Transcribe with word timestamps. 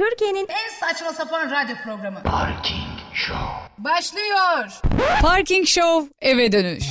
Türkiye'nin 0.00 0.48
En 0.48 0.80
saçma 0.80 1.12
sapan 1.12 1.50
radyo 1.50 1.76
programı. 1.84 2.22
Parking 2.22 2.98
Show. 3.14 3.44
Başlıyor. 3.78 4.80
Parking 5.22 5.66
Show 5.66 6.08
eve 6.20 6.52
dönüş. 6.52 6.84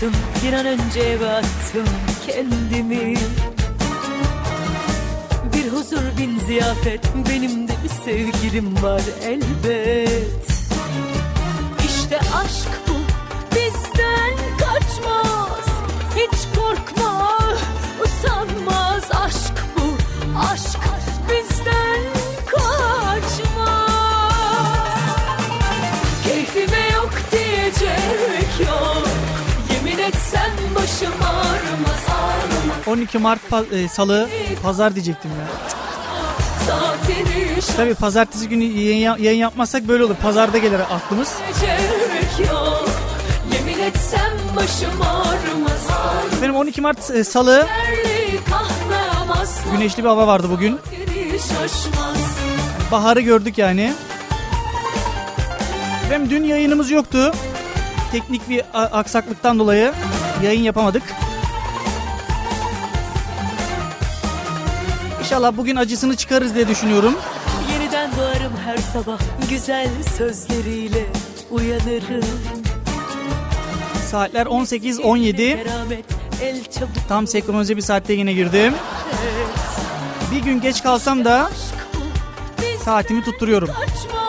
Kaçtım 0.00 0.12
bir 0.44 0.52
an 0.52 0.66
önce 0.66 1.00
eve 1.00 1.30
attım 1.30 1.86
kendimi. 2.26 3.14
Bir 5.54 5.72
huzur 5.72 6.18
bin 6.18 6.38
ziyafet 6.38 7.00
benim 7.30 7.68
de 7.68 7.72
bir 7.84 7.88
sevgilim 7.88 8.82
var 8.82 9.02
elbet. 9.22 10.48
İşte 11.84 12.18
aşk 12.18 12.68
bu 12.88 12.94
bizden 13.56 14.36
kaçmaz. 14.58 15.66
Hiç 16.16 16.58
korkma 16.58 17.38
usanmaz 18.04 19.04
aşk 19.24 19.64
bu. 19.76 19.96
Aşk 20.38 20.80
bizden 21.30 21.47
12 32.88 33.18
Mart 33.18 33.40
pa- 33.50 33.84
e, 33.84 33.88
Salı 33.88 34.28
pazar 34.62 34.94
diyecektim 34.94 35.30
ya. 35.30 35.46
Tabii 37.76 37.94
pazartesi 37.94 38.48
günü 38.48 38.64
yayın, 38.64 38.96
ya- 38.98 39.16
yayın 39.20 39.38
yapmazsak 39.38 39.88
böyle 39.88 40.04
olur. 40.04 40.14
Pazarda 40.22 40.58
gelir 40.58 40.80
aklımız. 40.80 41.34
Efendim 46.32 46.56
12 46.56 46.80
Mart 46.80 47.10
e, 47.10 47.24
Salı 47.24 47.66
güneşli 49.72 50.04
bir 50.04 50.08
hava 50.08 50.26
vardı 50.26 50.46
bugün. 50.50 50.78
Baharı 52.92 53.20
gördük 53.20 53.58
yani. 53.58 53.92
Efendim 56.06 56.30
dün 56.30 56.44
yayınımız 56.44 56.90
yoktu. 56.90 57.32
Teknik 58.12 58.48
bir 58.48 58.62
aksaklıktan 58.74 59.58
dolayı 59.58 59.92
yayın 60.42 60.60
yapamadık. 60.62 61.02
İnşallah 65.38 65.56
bugün 65.56 65.76
acısını 65.76 66.16
çıkarız 66.16 66.54
diye 66.54 66.68
düşünüyorum. 66.68 67.14
Yeniden 67.72 68.10
doğarım 68.16 68.52
her 68.64 68.76
sabah 68.76 69.18
güzel 69.50 69.88
sözleriyle 70.16 71.06
uyanırım 71.50 72.28
Saatler 74.10 74.46
18-17. 74.46 75.36
Keramet 75.36 76.04
el 76.42 76.64
çabuk 76.64 77.08
Tam 77.08 77.26
senkronize 77.26 77.76
bir 77.76 77.82
saatte 77.82 78.12
yine 78.12 78.32
girdim. 78.32 78.74
Bir 80.32 80.42
gün 80.42 80.60
geç 80.60 80.82
kalsam 80.82 81.24
da 81.24 81.50
saatimi 82.84 83.24
tutturuyorum. 83.24 83.68
kaçmaz 83.68 84.27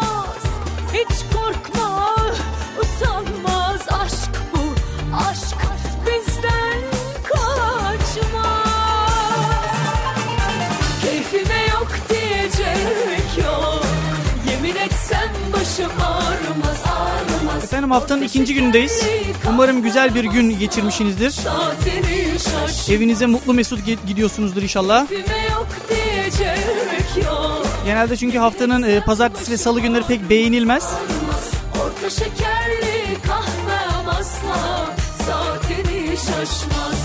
Efendim 17.69 17.91
haftanın 17.91 18.21
ikinci 18.21 18.53
günündeyiz. 18.53 19.03
Umarım 19.49 19.81
güzel 19.83 20.15
bir 20.15 20.23
gün 20.23 20.59
geçirmişsinizdir. 20.59 21.35
Evinize 22.91 23.25
mutlu 23.25 23.53
mesut 23.53 23.79
gi- 23.87 23.97
gidiyorsunuzdur 24.07 24.61
inşallah. 24.61 25.07
Genelde 27.85 28.17
çünkü 28.17 28.37
haftanın 28.37 28.83
e, 28.83 28.99
pazartesi 28.99 29.51
ve 29.51 29.57
salı 29.57 29.79
günleri 29.81 30.03
pek 30.03 30.29
beğenilmez. 30.29 30.83
Orta 31.85 32.09
şekerli 32.09 33.17
kahvem 33.27 34.09
asla 34.19 34.89
Saatini 35.27 36.07
şaşmaz 36.17 36.99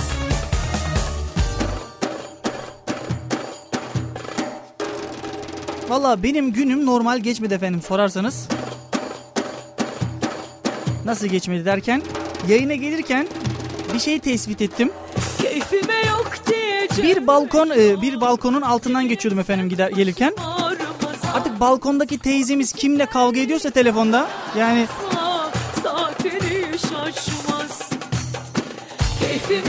Valla 5.88 6.22
benim 6.22 6.52
günüm 6.52 6.86
normal 6.86 7.18
geçmedi 7.18 7.54
efendim 7.54 7.82
sorarsanız. 7.82 8.48
Nasıl 11.04 11.26
geçmedi 11.26 11.64
derken 11.64 12.02
yayına 12.48 12.74
gelirken 12.74 13.26
bir 13.94 13.98
şey 13.98 14.18
tespit 14.18 14.62
ettim. 14.62 14.90
Keyfime 15.42 16.00
yok 16.08 16.32
Bir 17.02 17.26
balkon 17.26 17.70
e, 17.70 18.02
bir 18.02 18.20
balkonun 18.20 18.62
altından 18.62 19.08
geçiyordum 19.08 19.38
efendim 19.40 19.68
gider 19.68 19.90
gelirken. 19.90 20.34
Artık 21.34 21.60
balkondaki 21.60 22.18
teyzemiz 22.18 22.72
kimle 22.72 23.06
kavga 23.06 23.40
ediyorsa 23.40 23.70
telefonda 23.70 24.28
yani 24.58 24.86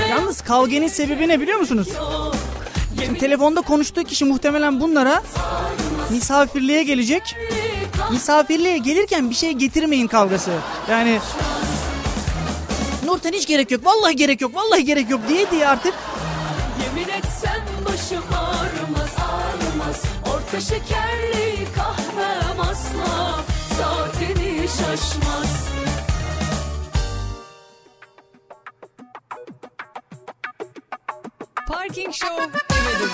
yalnız 0.09 0.41
kavganın 0.41 0.88
sebebi 0.88 1.28
ne 1.28 1.41
biliyor 1.41 1.59
musunuz? 1.59 1.88
Yemin 3.02 3.19
Telefonda 3.19 3.62
konuştuğu 3.62 4.03
kişi 4.03 4.25
muhtemelen 4.25 4.79
bunlara 4.79 5.23
misafirliğe 6.09 6.84
gelecek. 6.84 7.35
Misafirliğe 8.11 8.77
gelirken 8.77 9.29
bir 9.29 9.35
şey 9.35 9.51
getirmeyin 9.51 10.07
kavgası. 10.07 10.51
Yani 10.89 11.19
Nurten 13.05 13.33
hiç 13.33 13.47
gerek 13.47 13.71
yok. 13.71 13.85
Vallahi 13.85 14.16
gerek 14.16 14.41
yok. 14.41 14.55
Vallahi 14.55 14.85
gerek 14.85 15.09
yok 15.09 15.21
diye 15.29 15.51
diye 15.51 15.67
artık 15.67 15.93
Yemin 16.83 17.09
etsem 17.09 17.66
başım 17.85 18.23
ağrımaz 18.33 19.16
ağrımaz 19.19 20.03
Orta 20.35 20.61
şekerli 20.61 21.67
kahvem 21.75 22.59
asla 22.59 23.43
Saatini 23.77 24.67
şaşmaz 24.67 25.66
Parking 31.67 32.13
Show 32.13 32.43
eve 32.43 32.53
dönüş. 32.69 33.11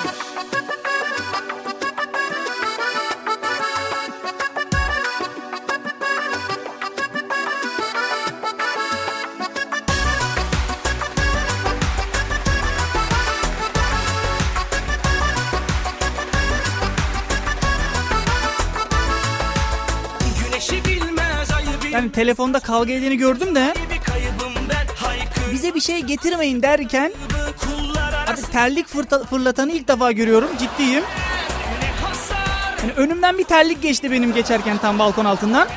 Yani 22.02 22.12
telefonda 22.12 22.60
kavga 22.60 22.94
edeni 22.94 23.18
gördüm 23.18 23.56
de 23.56 23.74
bize 25.52 25.76
bir 25.76 25.80
şey 25.82 26.00
getirmeyin 26.02 26.62
derken 26.62 27.12
artık 28.28 28.52
terlik 28.52 28.88
fırta- 28.88 29.26
fırlatanı 29.26 29.72
ilk 29.72 29.88
defa 29.88 30.12
görüyorum. 30.12 30.50
Ciddiyim. 30.60 31.04
Yani 32.82 32.92
önümden 32.96 33.38
bir 33.38 33.44
terlik 33.44 33.82
geçti 33.82 34.12
benim 34.12 34.34
geçerken 34.34 34.78
tam 34.78 35.00
balkon 35.00 35.26
altından. 35.26 35.68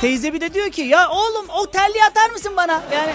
Teyze 0.00 0.32
bir 0.32 0.40
de 0.40 0.54
diyor 0.54 0.70
ki 0.70 0.82
ya 0.82 1.08
oğlum 1.10 1.46
o 1.48 1.66
terliği 1.66 2.04
atar 2.04 2.30
mısın 2.30 2.52
bana? 2.56 2.82
Yani 2.92 3.12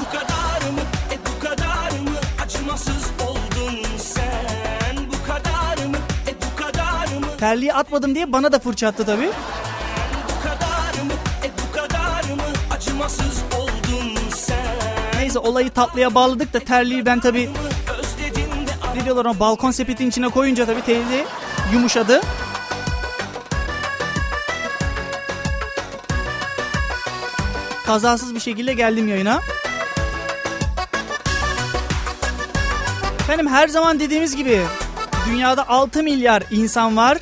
Bu 0.00 0.04
kadar 0.18 0.70
mı 0.72 0.80
e 1.12 1.16
bu 1.26 1.44
kadar 1.48 1.90
mı 1.90 2.16
acımasız 2.44 3.04
oldun 3.28 3.82
sen 3.98 4.96
Bu 5.12 5.26
kadar 5.32 5.86
mı 5.86 5.96
e 6.28 6.32
bu 6.34 6.62
kadar 6.62 7.06
mı 7.20 7.36
terliği 7.38 7.74
atmadım 7.74 8.14
diye 8.14 8.32
bana 8.32 8.52
da 8.52 8.58
fırça 8.58 8.88
attı 8.88 9.04
tabii. 9.06 9.30
Neyse 15.36 15.48
olayı 15.48 15.70
tatlıya 15.70 16.14
bağladık 16.14 16.52
da 16.52 16.60
terliği 16.60 17.06
ben 17.06 17.22
de 17.22 17.48
ne 18.94 19.04
diyorlar 19.04 19.24
ona 19.24 19.40
balkon 19.40 19.70
sepetin 19.70 20.08
içine 20.08 20.28
koyunca 20.28 20.66
tabii 20.66 20.82
teyze 20.82 21.24
yumuşadı. 21.72 22.20
Kazasız 27.86 28.34
bir 28.34 28.40
şekilde 28.40 28.74
geldim 28.74 29.08
yayına. 29.08 29.40
Efendim 33.20 33.46
her 33.46 33.68
zaman 33.68 34.00
dediğimiz 34.00 34.36
gibi 34.36 34.62
Dünyada 35.30 35.68
6 35.68 36.02
milyar 36.02 36.42
insan 36.50 36.96
var. 36.96 37.18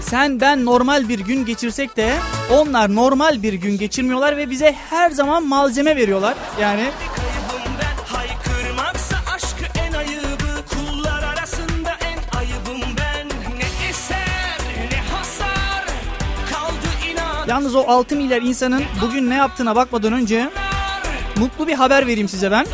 Sen 0.00 0.40
ben 0.40 0.64
normal 0.64 1.08
bir 1.08 1.18
gün 1.18 1.44
geçirsek 1.46 1.96
de 1.96 2.14
onlar 2.50 2.94
normal 2.94 3.42
bir 3.42 3.52
gün 3.52 3.78
geçirmiyorlar 3.78 4.36
ve 4.36 4.50
bize 4.50 4.74
her 4.90 5.10
zaman 5.10 5.46
malzeme 5.46 5.96
veriyorlar. 5.96 6.34
Yani 6.60 6.84
yalnız 17.46 17.74
o 17.74 17.84
6 17.88 18.16
milyar 18.16 18.42
insanın 18.42 18.82
bugün 19.02 19.30
ne 19.30 19.34
yaptığına 19.34 19.76
bakmadan 19.76 20.12
önce 20.12 20.50
mutlu 21.36 21.66
bir 21.66 21.74
haber 21.74 22.06
vereyim 22.06 22.28
size 22.28 22.50
ben. 22.50 22.66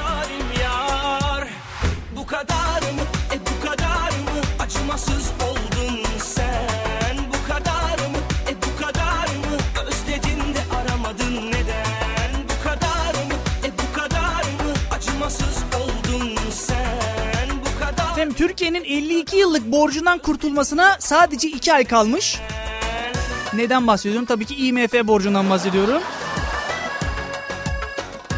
Türkiye'nin 18.56 18.84
52 18.84 19.36
yıllık 19.36 19.72
borcundan 19.72 20.18
kurtulmasına 20.18 20.96
sadece 20.98 21.48
2 21.48 21.72
ay 21.72 21.84
kalmış. 21.84 22.40
Neden 23.54 23.86
bahsediyorum? 23.86 24.26
Tabii 24.26 24.44
ki 24.44 24.54
IMF 24.54 24.92
borcundan 24.92 25.50
bahsediyorum. 25.50 26.02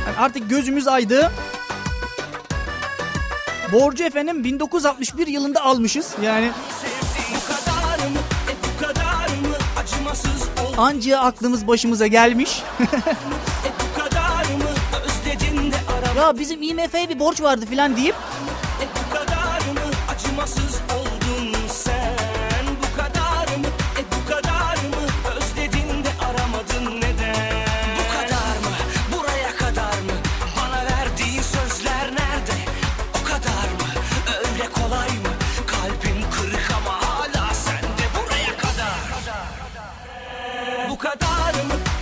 Yani 0.07 0.17
artık 0.19 0.51
gözümüz 0.51 0.89
aydı. 0.89 1.31
Borcu 3.73 4.05
efendim 4.05 4.45
1961 4.45 5.27
yılında 5.27 5.65
almışız. 5.65 6.15
Yani 6.23 6.51
anca 10.77 11.19
aklımız 11.21 11.67
başımıza 11.67 12.07
gelmiş. 12.07 12.63
ya 16.17 16.39
bizim 16.39 16.63
IMF'ye 16.63 17.09
bir 17.09 17.19
borç 17.19 17.43
vardı 17.43 17.67
filan 17.71 17.97
deyip 17.97 18.15
e 20.37 20.43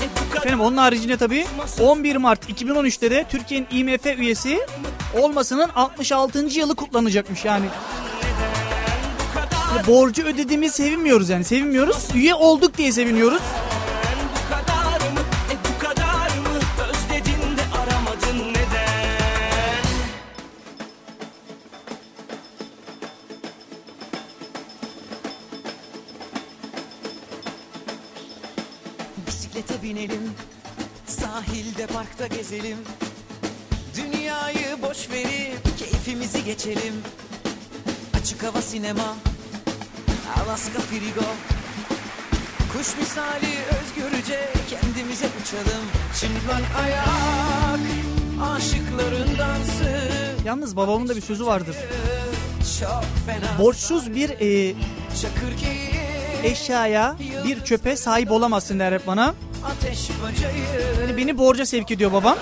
e 0.05 0.37
Efendim 0.37 0.61
onun 0.61 0.77
haricinde 0.77 1.17
tabii 1.17 1.47
11 1.81 2.17
Mart 2.17 2.51
2013'te 2.51 3.11
de 3.11 3.25
Türkiye'nin 3.29 3.67
IMF 3.71 4.07
üyesi 4.07 4.67
olmasının 5.15 5.69
66. 5.69 6.39
yılı 6.39 6.75
kutlanacakmış. 6.77 7.45
Yani. 7.45 7.67
Ya 9.75 9.87
Borcu 9.87 10.23
ödediğimiz 10.23 10.73
sevinmiyoruz 10.73 11.29
yani 11.29 11.45
sevinmiyoruz. 11.45 12.09
Üye 12.15 12.35
olduk 12.35 12.79
diye 12.79 12.93
seviniyoruz. 12.93 13.43
e 15.51 15.57
Bisiklete 29.27 29.83
binelim, 29.83 30.31
sahilde 31.07 31.87
parkta 31.87 32.27
gezelim. 32.27 32.79
Dünyayı 33.97 34.83
boş 34.83 35.11
verip 35.11 35.79
keyfimizi 35.79 36.45
geçelim. 36.45 36.95
Açık 38.21 38.43
hava 38.43 38.63
sinema, 38.63 39.17
Alaska 40.45 40.81
frigo. 40.81 41.25
Kuş 42.73 42.97
misali 42.99 43.53
özgürce 43.71 44.41
kendimize 44.71 45.27
uçalım. 45.43 45.85
Çıplak 46.21 46.63
ayak, 46.85 47.81
aşıkların 48.57 49.39
dansı. 49.39 50.01
Yalnız 50.45 50.77
babamın 50.77 51.09
da 51.09 51.17
bir 51.17 51.21
sözü 51.21 51.47
vardır. 51.47 51.77
Borçsuz 53.59 54.15
bir 54.15 54.31
e, 54.31 54.75
eşyaya 56.45 57.17
bir 57.45 57.65
çöpe 57.65 57.97
sahip 57.97 58.31
olamazsın 58.31 58.79
der 58.79 58.93
hep 58.93 59.07
bana. 59.07 59.35
Yani 61.01 61.17
beni 61.17 61.39
borca 61.39 61.67
sevk 61.67 61.91
ediyor 61.91 62.13
babam. 62.13 62.39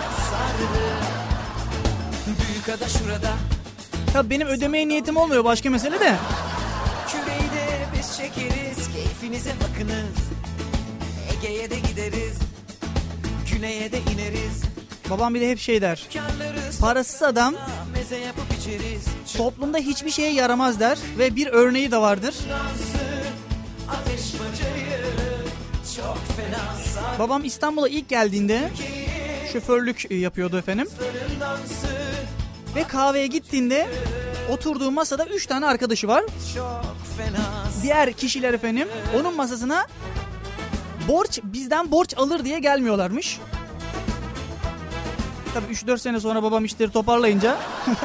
Tabii 4.12 4.30
benim 4.30 4.48
ödemeye 4.48 4.88
niyetim 4.88 5.16
olmuyor 5.16 5.44
başka 5.44 5.70
mesele 5.70 6.00
de. 6.00 6.14
Küreyi 9.32 9.44
de 9.44 9.48
biz 9.48 9.54
çekeriz, 9.54 9.54
keyfinize 9.54 9.54
bakınız. 9.60 10.16
Ege'ye 11.36 11.70
de 11.70 11.76
gideriz, 11.78 12.38
güneye 13.52 13.92
de 13.92 13.98
ineriz. 13.98 14.62
Babam 15.10 15.34
bir 15.34 15.40
de 15.40 15.50
hep 15.50 15.58
şey 15.58 15.80
der. 15.82 16.08
Parasız 16.80 17.22
adam 17.22 17.54
toplumda 19.36 19.78
hiçbir 19.78 20.10
şeye 20.10 20.32
yaramaz 20.32 20.80
der. 20.80 20.98
Ve 21.18 21.36
bir 21.36 21.46
örneği 21.46 21.90
de 21.90 21.96
vardır. 21.96 22.34
Babam 27.18 27.44
İstanbul'a 27.44 27.88
ilk 27.88 28.08
geldiğinde 28.08 28.70
şoförlük 29.52 30.10
e, 30.10 30.14
yapıyordu 30.14 30.58
efendim. 30.58 30.88
Ve 32.76 32.84
kahveye 32.84 33.26
gittiğinde 33.26 33.88
oturduğu 34.50 34.90
masada 34.90 35.26
3 35.26 35.46
tane 35.46 35.66
arkadaşı 35.66 36.08
var. 36.08 36.24
Çok 36.54 36.96
fena 37.18 37.61
Diğer 37.82 38.12
kişiler 38.12 38.54
efendim 38.54 38.88
onun 39.16 39.36
masasına 39.36 39.86
borç 41.08 41.40
bizden 41.42 41.90
borç 41.90 42.14
alır 42.16 42.44
diye 42.44 42.58
gelmiyorlarmış. 42.58 43.40
Tabii 45.54 45.72
3-4 45.72 45.98
sene 45.98 46.20
sonra 46.20 46.42
babam 46.42 46.64
işleri 46.64 46.90
toparlayınca 46.90 47.56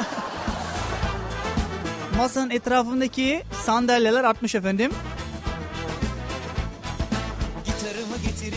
masanın 2.17 2.49
etrafındaki 2.49 3.43
sandalyeler 3.65 4.23
artmış 4.23 4.55
efendim. 4.55 4.91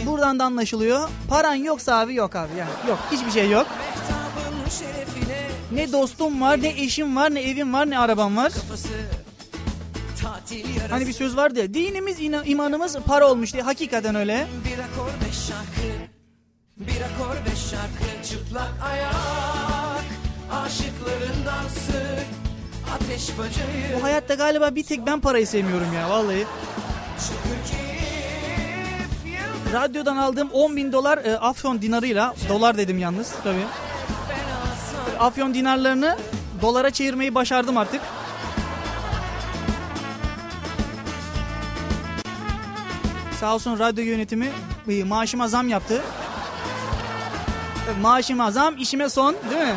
Buradan 0.07 0.39
da 0.39 0.45
anlaşılıyor. 0.45 1.09
Paran 1.29 1.55
yoksa 1.55 1.99
abi 1.99 2.15
yok 2.15 2.37
abi 2.37 2.51
yani 2.59 2.71
yok 2.89 2.99
hiçbir 3.13 3.31
şey 3.31 3.51
yok. 3.51 3.67
Ne 5.73 5.93
dostum 5.93 6.41
var 6.41 6.63
ne 6.63 6.69
eşim 6.69 7.17
var 7.17 7.35
ne 7.35 7.43
evim 7.43 7.73
var 7.73 7.91
ne 7.91 7.99
arabam 7.99 8.37
var. 8.37 8.53
kafası. 8.53 8.89
Hani 10.91 11.07
bir 11.07 11.13
söz 11.13 11.37
vardı 11.37 11.59
ya 11.61 11.75
dinimiz 11.75 12.21
ina- 12.21 12.45
imanımız 12.45 12.97
para 13.07 13.27
olmuş 13.31 13.53
diye 13.53 13.63
hakikaten 13.63 14.15
öyle. 14.15 14.47
Bir 14.65 14.79
akor 14.79 15.11
beş 15.29 15.37
şarkı 15.39 15.91
Bir 16.77 17.01
akor 17.01 17.35
beş 17.47 17.59
şarkı 17.71 18.29
Çıplak 18.29 18.71
ayak 18.91 20.05
Aşıkların 20.53 21.47
dansı 21.47 22.03
Ateş 22.95 23.29
böceği 23.39 23.99
Bu 24.01 24.03
hayatta 24.05 24.35
galiba 24.35 24.75
bir 24.75 24.83
tek 24.85 25.07
ben 25.07 25.21
parayı 25.21 25.47
sevmiyorum 25.47 25.93
ya 25.95 26.11
vallahi. 26.11 26.47
Radyodan 29.73 30.17
aldığım 30.17 30.51
10 30.51 30.77
bin 30.77 30.93
dolar 30.93 31.19
e, 31.25 31.37
afyon 31.39 31.83
dinarıyla, 31.83 32.35
dolar 32.49 32.79
dedim 32.79 32.99
yalnız 32.99 33.33
tabii. 33.45 33.65
Afyon 35.21 35.55
dinarlarını 35.55 36.17
dolara 36.63 36.91
çevirmeyi 36.91 37.35
başardım 37.35 37.77
artık. 37.77 38.01
Sağ 43.41 43.55
olsun 43.55 43.79
radyo 43.79 44.05
yönetimi 44.05 44.51
maaşıma 45.07 45.49
zam 45.49 45.69
yaptı. 45.69 46.03
Maaşıma 48.01 48.51
zam, 48.51 48.77
işime 48.79 49.09
son 49.09 49.37
değil 49.51 49.63
mi? 49.63 49.75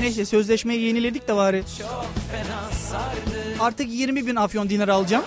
Neyse 0.00 0.24
sözleşmeyi 0.24 0.80
yeniledik 0.80 1.28
de 1.28 1.36
bari. 1.36 1.64
Artık 3.60 3.88
20 3.90 4.26
bin 4.26 4.36
afyon 4.36 4.70
dinarı 4.70 4.94
alacağım. 4.94 5.24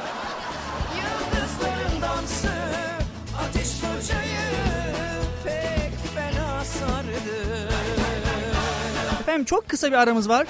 Efendim 9.29 9.45
çok 9.45 9.69
kısa 9.69 9.87
bir 9.87 9.97
aramız 9.97 10.29
var. 10.29 10.47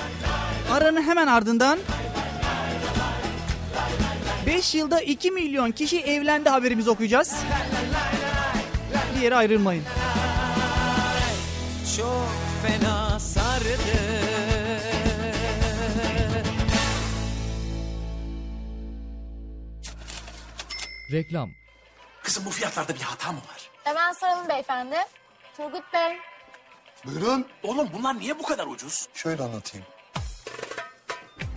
Aranın 0.71 1.01
hemen 1.01 1.27
ardından 1.27 1.79
5 4.45 4.75
yılda 4.75 5.01
2 5.01 5.31
milyon 5.31 5.71
kişi 5.71 6.01
evlendi 6.01 6.50
haberimizi 6.50 6.89
okuyacağız. 6.89 7.36
Bir 9.15 9.21
yere 9.21 9.36
ayrılmayın. 9.36 9.83
çok 11.98 12.29
fena 12.65 13.19
sardı 13.19 13.77
Reklam. 21.12 21.50
Kızım 22.24 22.45
bu 22.45 22.50
fiyatlarda 22.50 22.95
bir 22.95 23.01
hata 23.01 23.31
mı 23.31 23.38
var? 23.39 23.69
Hemen 23.83 24.13
soralım 24.13 24.50
beyefendi. 24.50 24.95
Turgut 25.57 25.93
Bey. 25.93 26.17
Buyurun. 27.06 27.46
Oğlum 27.63 27.88
bunlar 27.94 28.20
niye 28.20 28.39
bu 28.39 28.44
kadar 28.44 28.68
ucuz? 28.68 29.08
Şöyle 29.13 29.44
anlatayım. 29.44 29.86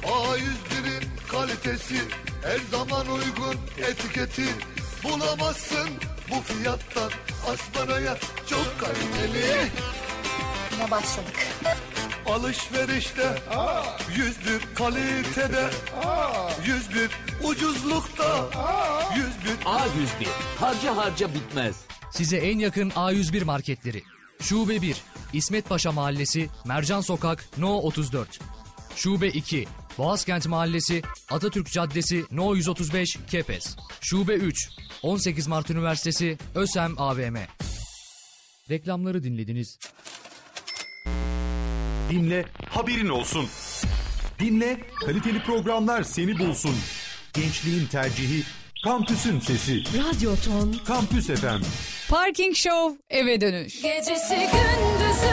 A101'in 0.02 1.04
kalitesi 1.30 1.94
her 2.42 2.58
zaman 2.70 3.06
uygun 3.06 3.56
etiketi 3.88 4.44
bulamazsın 5.04 5.88
bu 6.30 6.40
fiyattan 6.40 7.10
aslanaya 7.52 8.18
çok 8.50 8.80
kaliteli. 8.80 9.68
Yine 10.72 10.90
başladık. 10.90 11.36
Alışverişte 12.26 13.28
yüz 14.16 14.36
bir 14.46 14.74
kalitede 14.74 15.70
yüz 16.66 16.94
bir 16.94 17.10
ucuzlukta 17.48 18.48
yüz 19.16 19.44
bir 19.44 19.64
A101 19.64 20.26
harca 20.60 20.96
harca 20.96 21.34
bitmez. 21.34 21.76
Size 22.10 22.36
en 22.36 22.58
yakın 22.58 22.90
A101 22.90 23.44
marketleri. 23.44 24.02
Şube 24.42 24.82
1, 24.82 24.96
İsmet 25.32 25.68
Paşa 25.68 25.92
Mahallesi, 25.92 26.48
Mercan 26.64 27.00
Sokak, 27.00 27.58
No 27.58 27.76
34. 27.78 28.38
Şube 28.96 29.28
2, 29.28 29.66
Boğazkent 29.98 30.48
Mahallesi, 30.48 31.02
Atatürk 31.30 31.72
Caddesi, 31.72 32.24
No 32.30 32.54
135, 32.54 33.18
Kepez. 33.30 33.76
Şube 34.00 34.34
3, 34.34 34.68
18 35.02 35.46
Mart 35.46 35.70
Üniversitesi, 35.70 36.38
ÖSEM 36.54 36.94
AVM. 36.98 37.36
Reklamları 38.70 39.22
dinlediniz. 39.22 39.78
Dinle, 42.10 42.44
haberin 42.70 43.08
olsun. 43.08 43.46
Dinle, 44.38 44.80
kaliteli 45.00 45.42
programlar 45.42 46.02
seni 46.02 46.38
bulsun. 46.38 46.74
Gençliğin 47.32 47.86
tercihi, 47.86 48.42
kampüsün 48.84 49.40
sesi. 49.40 49.80
Radyo 49.80 50.36
Ton. 50.36 50.76
Kampüs 50.86 51.26
FM. 51.26 51.62
Parking 52.12 52.54
Show 52.54 52.98
eve 53.10 53.40
dönüş. 53.40 53.82
Gecesi 53.82 54.34
gündüzü 54.34 55.32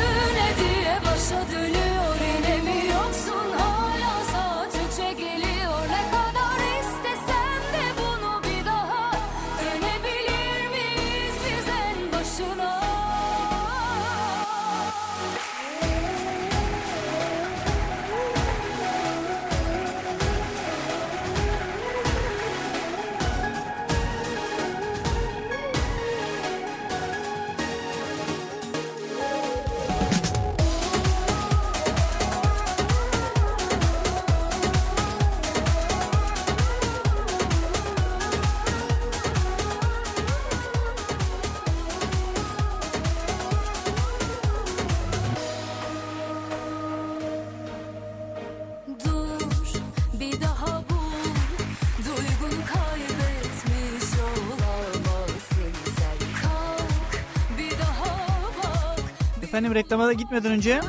Efendim 59.49 59.75
reklama 59.75 60.07
da 60.07 60.13
gitmeden 60.13 60.51
önce 60.51 60.81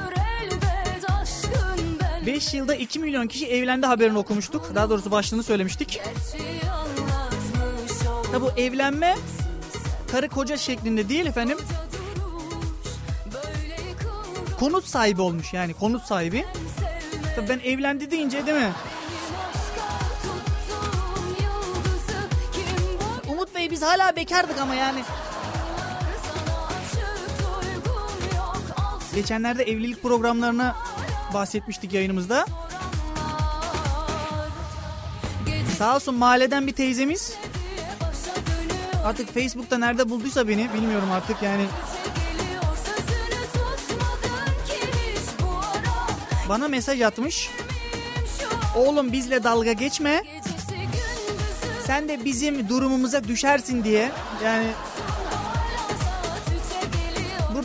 Elbet 0.43 1.11
aşkın 1.11 1.99
ben 2.00 2.26
5 2.26 2.55
yılda 2.55 2.75
2 2.75 2.99
milyon 2.99 3.26
kişi 3.26 3.47
evlendi 3.47 3.87
haberini 3.87 4.19
okumuştuk. 4.19 4.75
Daha 4.75 4.90
doğrusu 4.90 5.11
başlığını 5.11 5.43
söylemiştik. 5.43 6.00
Tabi 8.33 8.40
bu 8.45 8.50
evlenme 8.57 9.17
karı 10.12 10.29
koca 10.29 10.57
şeklinde 10.57 11.09
değil 11.09 11.26
efendim. 11.26 11.59
Konut 14.59 14.85
sahibi 14.85 15.23
olmuş 15.23 15.52
yani 15.52 15.75
konut 15.75 16.02
sahibi. 16.02 16.45
Tabii 17.37 17.49
ben 17.49 17.59
evlendi 17.64 18.11
deyince 18.11 18.47
değil 18.47 18.59
mi? 18.59 18.73
Umut 23.29 23.55
Bey 23.55 23.71
biz 23.71 23.83
hala 23.83 24.17
bekardık 24.17 24.59
ama 24.61 24.75
yani. 24.75 25.02
Geçenlerde 29.21 29.62
evlilik 29.62 30.03
programlarına 30.03 30.77
bahsetmiştik 31.35 31.93
yayınımızda. 31.93 32.47
Sağ 35.79 35.97
olsun 35.97 36.15
mahalleden 36.15 36.67
bir 36.67 36.73
teyzemiz 36.73 37.35
artık 39.05 39.35
Facebook'ta 39.35 39.79
nerede 39.79 40.11
bulduysa 40.11 40.49
beni 40.49 40.75
bilmiyorum 40.75 41.11
artık 41.12 41.43
yani. 41.43 41.65
Bana 46.49 46.69
mesaj 46.69 47.00
atmış. 47.00 47.50
Oğlum 48.77 49.12
bizle 49.12 49.45
dalga 49.45 49.73
geçme. 49.73 50.23
Sen 51.87 52.09
de 52.09 52.25
bizim 52.25 52.69
durumumuza 52.69 53.25
düşersin 53.25 53.85
diye. 53.85 54.11
Yani 54.45 54.67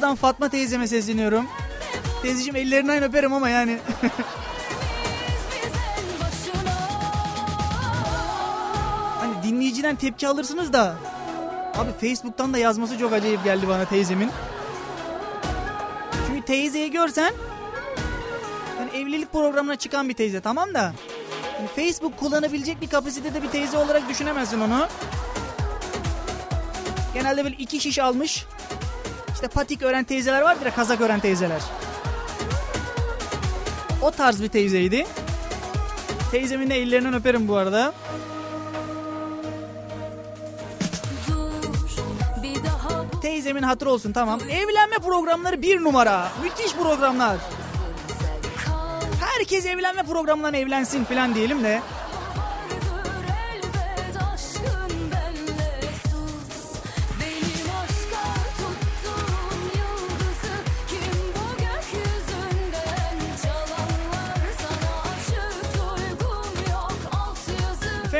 buradan 0.05 0.15
Fatma 0.15 0.49
teyzeme 0.49 0.87
sesleniyorum. 0.87 1.47
Teyzeciğim 2.21 2.55
ellerinden 2.55 3.03
öperim 3.03 3.33
ama 3.33 3.49
yani. 3.49 3.77
Hani 9.19 9.43
dinleyiciden 9.43 9.95
tepki 9.95 10.27
alırsınız 10.27 10.73
da. 10.73 10.95
Abi 11.75 11.91
Facebook'tan 12.01 12.53
da 12.53 12.57
yazması 12.57 12.97
çok 12.97 13.13
acayip 13.13 13.43
geldi 13.43 13.67
bana 13.67 13.85
teyzemin. 13.85 14.31
Çünkü 16.27 16.45
teyzeyi 16.45 16.91
görsen 16.91 17.33
yani 18.79 18.91
evlilik 18.95 19.31
programına 19.31 19.75
çıkan 19.75 20.09
bir 20.09 20.13
teyze 20.13 20.41
tamam 20.41 20.73
da 20.73 20.93
yani 21.59 21.67
Facebook 21.75 22.17
kullanabilecek 22.17 22.81
bir 22.81 22.89
kapasitede 22.89 23.43
bir 23.43 23.47
teyze 23.47 23.77
olarak 23.77 24.09
düşünemezsin 24.09 24.61
onu. 24.61 24.87
Genelde 27.13 27.43
böyle 27.43 27.55
iki 27.55 27.79
şiş 27.79 27.99
almış. 27.99 28.45
İşte 29.35 29.47
patik 29.47 29.81
öğren 29.81 30.03
teyzeler 30.03 30.41
vardır 30.41 30.65
ya 30.65 30.75
kazak 30.75 31.01
öğren 31.01 31.19
teyzeler. 31.19 31.61
O 34.01 34.11
tarz 34.11 34.41
bir 34.41 34.47
teyzeydi. 34.47 35.05
Teyzemin 36.31 36.69
de 36.69 36.75
ellerinden 36.75 37.13
öperim 37.13 37.47
bu 37.47 37.55
arada. 37.55 37.93
Teyzemin 43.21 43.61
hatırı 43.63 43.89
olsun 43.89 44.11
tamam. 44.11 44.39
Evlenme 44.49 44.95
programları 45.05 45.61
bir 45.61 45.83
numara. 45.83 46.27
Müthiş 46.43 46.75
programlar. 46.75 47.37
Herkes 49.21 49.65
evlenme 49.65 50.03
programından 50.03 50.53
evlensin 50.53 51.03
falan 51.03 51.35
diyelim 51.35 51.63
de. 51.63 51.81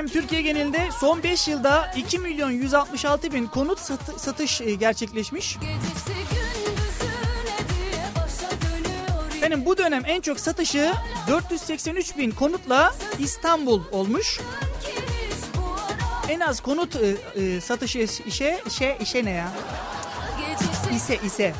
Efendim 0.06 0.22
Türkiye 0.22 0.42
genelinde 0.42 0.90
son 1.00 1.24
5 1.24 1.48
yılda 1.48 1.92
2 1.96 2.20
milyon 2.20 2.50
166 2.52 3.34
bin 3.34 3.48
konut 3.48 3.80
satı- 3.80 4.20
satış 4.20 4.62
e, 4.62 4.76
gerçekleşmiş. 4.76 5.58
Efendim 9.38 9.66
bu 9.66 9.78
dönem 9.78 10.04
en 10.06 10.22
çok 10.22 10.40
satışı 10.40 10.94
483 11.28 12.18
bin 12.18 12.32
konutla 12.32 12.96
İstanbul 13.20 13.82
olmuş. 13.92 14.40
En 16.30 16.40
az 16.40 16.60
konut 16.62 16.96
e, 16.96 17.16
e, 17.42 17.62
satışı 17.62 18.00
işe 18.26 18.62
işe 18.68 18.98
işe 19.02 19.26
ne 19.26 19.32
ya? 19.32 19.52
İse 20.96 21.16
ise. 21.26 21.54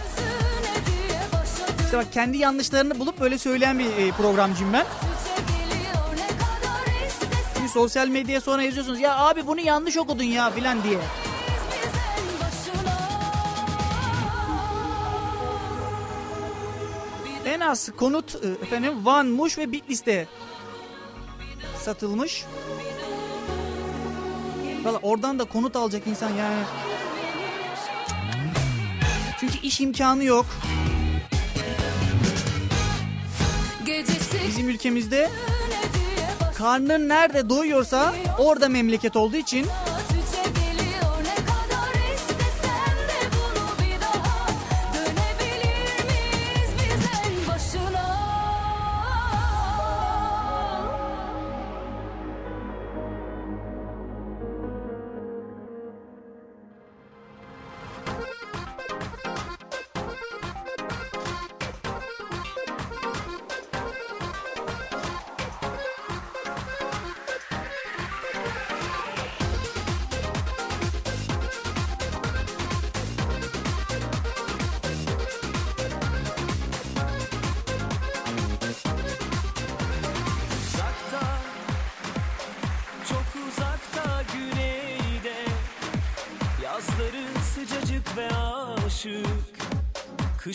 İşte 1.86 1.98
bak 1.98 2.14
kendi 2.14 2.38
yanlışlarını 2.38 3.00
bulup 3.00 3.20
böyle 3.20 3.38
söyleyen 3.38 3.80
bir 3.80 3.86
e, 3.98 4.12
programcıyım 4.12 4.74
ben. 4.74 4.86
Sosyal 7.76 8.08
medyaya 8.08 8.42
sonra 8.42 8.64
yazıyorsunuz 8.64 9.00
ya 9.00 9.18
abi 9.18 9.48
bunu 9.48 9.60
yanlış 9.60 9.98
okudun 9.98 10.24
ya 10.24 10.52
filan 10.52 10.84
diye. 10.84 11.00
en 17.46 17.60
az 17.60 17.90
konut 17.98 18.36
e, 18.36 18.48
efendim 18.66 19.06
Van, 19.06 19.28
Muş 19.28 19.58
ve 19.58 19.72
Bitlis'te 19.72 20.28
satılmış. 21.84 22.46
Valla 24.84 24.98
oradan 24.98 25.40
da 25.40 25.44
konut 25.44 25.76
alacak 25.76 26.08
insan 26.08 26.30
yani. 26.30 26.64
Çünkü 29.40 29.58
iş 29.64 29.82
imkanı 29.82 30.24
yok. 30.24 30.46
Bizim 34.48 34.70
ülkemizde 34.70 35.30
karnın 36.58 37.10
nerede 37.10 37.50
doyuyorsa 37.50 38.16
orada 38.40 38.70
memleket 38.70 39.16
olduğu 39.16 39.38
için 39.38 39.66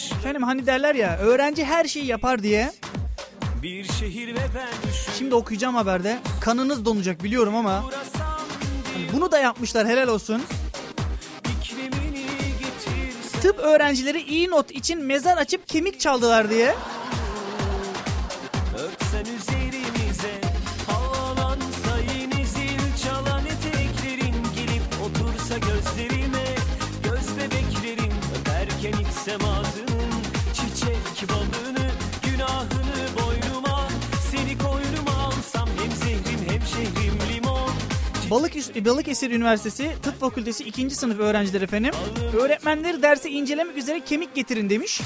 Kış 0.01 0.13
efendim 0.13 0.43
hani 0.43 0.67
derler 0.67 0.95
ya 0.95 1.19
öğrenci 1.19 1.65
her 1.65 1.85
şeyi 1.85 2.07
yapar 2.07 2.43
diye. 2.43 2.73
bir 3.63 3.85
şehir 3.85 4.29
ve 4.29 4.41
ben 4.55 4.69
düşün 4.91 5.13
Şimdi 5.19 5.35
okuyacağım 5.35 5.75
haberde. 5.75 6.19
Kanınız 6.41 6.85
donacak 6.85 7.25
biliyorum 7.25 7.57
ama 7.57 7.73
hani 8.95 9.09
bunu 9.13 9.33
da 9.33 9.39
yapmışlar 9.39 9.87
helal 9.89 10.09
olsun. 10.09 10.43
Tıp 13.43 13.59
öğrencileri 13.59 14.23
iyi 14.23 14.51
not 14.51 14.71
için 14.71 15.03
mezar 15.03 15.37
açıp 15.37 15.69
kemik 15.69 16.01
çaldılar 16.01 16.51
diye. 16.51 16.75
Balıkesir 38.75 39.31
Üniversitesi 39.31 39.91
Tıp 40.03 40.21
Fakültesi 40.21 40.65
2. 40.65 40.91
sınıf 40.91 41.19
öğrencileri 41.19 41.65
efendim. 41.65 41.95
Öğretmenleri 42.41 43.03
dersi 43.03 43.29
incelemek 43.29 43.77
üzere 43.77 44.01
kemik 44.01 44.35
getirin 44.35 44.71
demiş. 44.71 45.01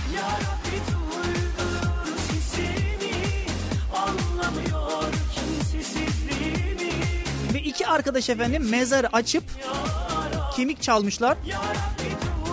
Ve 7.55 7.59
iki 7.59 7.87
arkadaş 7.87 8.31
efendim 8.31 8.69
mezar 8.71 9.07
açıp 9.13 9.45
kemik 10.57 10.83
çalmışlar. 10.83 11.39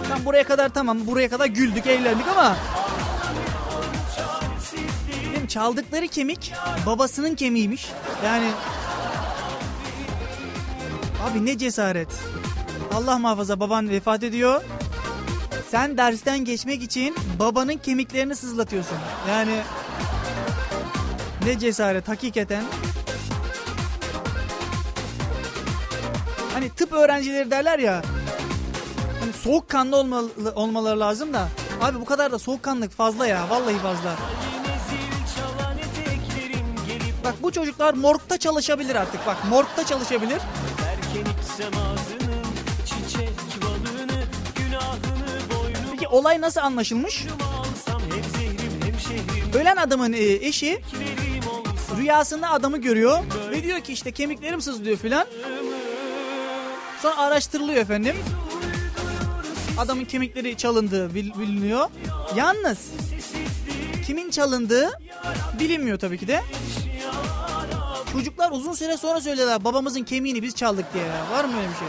Tam 0.10 0.26
buraya 0.26 0.44
kadar 0.44 0.70
tamam 0.70 1.08
buraya 1.08 1.30
kadar 1.30 1.46
güldük 1.46 1.88
eğlendik 1.88 2.28
ama 2.28 2.58
çaldıkları 5.48 6.08
kemik 6.08 6.54
babasının 6.86 7.36
kemiğiymiş. 7.36 7.88
Yani 8.26 8.48
Abi 11.22 11.46
ne 11.46 11.58
cesaret. 11.58 12.08
Allah 12.96 13.18
muhafaza 13.18 13.60
baban 13.60 13.90
vefat 13.90 14.24
ediyor. 14.24 14.62
Sen 15.70 15.98
dersten 15.98 16.46
geçmek 16.46 16.84
için 16.84 17.16
babanın 17.40 17.78
kemiklerini 17.78 18.36
sızlatıyorsun. 18.36 18.98
Yani 19.30 19.62
ne 21.46 21.60
cesaret 21.60 22.08
hakikaten. 22.08 22.64
Hani 26.54 26.70
tıp 26.70 26.94
öğrencileri 26.94 27.52
derler 27.52 27.80
ya. 27.80 28.02
Hani 29.20 29.34
soğukkanlı 29.34 29.96
olmalı, 29.98 30.30
olmaları 30.56 31.00
lazım 31.00 31.34
da. 31.34 31.48
Abi 31.82 32.00
bu 32.02 32.06
kadar 32.06 32.32
da 32.32 32.40
soğukkanlık 32.40 32.92
fazla 32.92 33.28
ya. 33.28 33.50
Vallahi 33.50 33.78
fazla. 33.78 34.16
Bak 37.24 37.34
bu 37.44 37.52
çocuklar 37.52 37.94
morgda 37.94 38.38
çalışabilir 38.38 38.96
artık. 38.96 39.28
Bak 39.28 39.38
morgda 39.50 39.86
çalışabilir. 39.86 40.42
Ağzının 41.68 42.44
çiçek 42.86 43.30
balını 43.62 44.24
Günahını 44.58 45.40
boynuma 45.54 45.92
Peki 45.92 46.08
olay 46.08 46.42
nasıl 46.42 46.62
anlaşılmış? 46.62 47.26
Ölen 49.54 49.76
adamın 49.78 50.14
e, 50.14 50.18
eşi 50.24 50.82
rüyasında 51.98 52.50
adamı 52.52 52.78
görüyor 52.78 53.20
ve 53.52 53.64
diyor 53.64 53.80
ki 53.80 53.94
işte 53.94 54.12
kemiklerim 54.12 54.62
sızlıyor 54.62 54.98
filan. 54.98 55.26
Sonra 57.02 57.18
araştırılıyor 57.18 57.82
efendim. 57.82 58.16
Adamın 59.78 60.06
kemikleri 60.06 60.58
çalındığı 60.58 61.16
bil- 61.16 61.40
biliniyor. 61.40 61.90
Yalnız 62.36 62.90
kimin 64.08 64.30
çalındığı 64.30 64.90
bilinmiyor 65.60 66.00
tabii 66.00 66.18
ki 66.18 66.28
de. 66.28 66.42
Çocuklar 68.12 68.52
uzun 68.52 68.74
süre 68.74 68.98
sonra 68.98 69.22
söylediler 69.22 69.64
babamızın 69.64 70.04
kemiğini 70.04 70.42
biz 70.42 70.56
çaldık 70.56 70.94
diye. 70.94 71.04
ya. 71.04 71.32
Var 71.32 71.44
mı 71.46 71.58
öyle 71.58 71.70
bir 71.70 71.76
şey? 71.76 71.88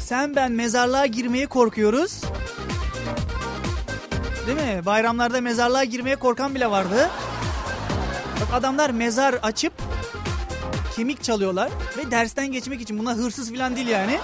Sen 0.00 0.36
ben 0.36 0.52
mezarlığa 0.52 1.06
girmeye 1.06 1.46
korkuyoruz. 1.46 2.20
Değil 4.46 4.58
mi? 4.58 4.86
Bayramlarda 4.86 5.40
mezarlığa 5.40 5.84
girmeye 5.84 6.16
korkan 6.16 6.54
bile 6.54 6.70
vardı. 6.70 7.10
Bak 8.40 8.54
adamlar 8.54 8.90
mezar 8.90 9.34
açıp 9.34 9.72
kemik 10.96 11.22
çalıyorlar 11.22 11.70
ve 11.98 12.10
dersten 12.10 12.52
geçmek 12.52 12.80
için 12.80 12.98
buna 12.98 13.14
hırsız 13.14 13.52
falan 13.52 13.76
değil 13.76 13.88
yani. 13.88 14.18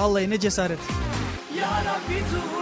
Vallahi 0.00 0.30
ne 0.30 0.40
cesaret. 0.40 0.78
Ya 1.58 1.68
Rabbi 1.68 2.14
duydur 2.14 2.59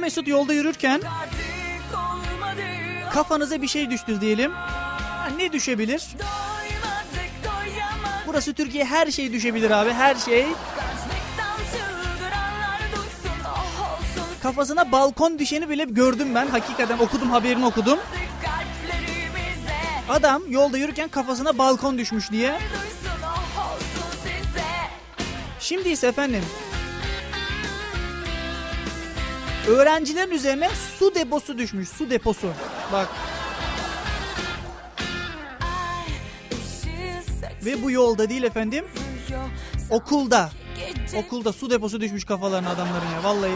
Mesut 0.00 0.28
yolda 0.28 0.52
yürürken 0.52 1.00
kafanıza 3.12 3.62
bir 3.62 3.68
şey 3.68 3.90
düştü 3.90 4.20
diyelim. 4.20 4.52
Ha, 4.52 5.28
ne 5.36 5.52
düşebilir? 5.52 6.02
Burası 8.26 8.54
Türkiye 8.54 8.84
her 8.84 9.10
şey 9.10 9.32
düşebilir 9.32 9.70
abi 9.70 9.92
her 9.92 10.14
şey. 10.14 10.46
Kafasına 14.42 14.92
balkon 14.92 15.38
düşeni 15.38 15.68
bile 15.68 15.84
gördüm 15.84 16.34
ben. 16.34 16.46
Hakikaten 16.46 16.98
okudum 16.98 17.30
haberini 17.30 17.66
okudum. 17.66 17.98
Adam 20.08 20.42
yolda 20.48 20.78
yürürken 20.78 21.08
kafasına 21.08 21.58
balkon 21.58 21.98
düşmüş 21.98 22.30
diye. 22.30 22.58
Şimdi 25.60 25.88
ise 25.88 26.06
efendim 26.06 26.44
öğrencilerin 29.70 30.30
üzerine 30.30 30.70
su 30.98 31.14
deposu 31.14 31.58
düşmüş. 31.58 31.88
Su 31.88 32.10
deposu. 32.10 32.48
Bak. 32.92 33.08
Ve 37.64 37.82
bu 37.82 37.90
yolda 37.90 38.28
değil 38.28 38.42
efendim. 38.42 38.84
Okulda. 39.90 40.50
Okulda 41.16 41.52
su 41.52 41.70
deposu 41.70 42.00
düşmüş 42.00 42.24
kafalarına 42.24 42.70
adamların 42.70 43.10
ya. 43.14 43.24
Vallahi. 43.24 43.52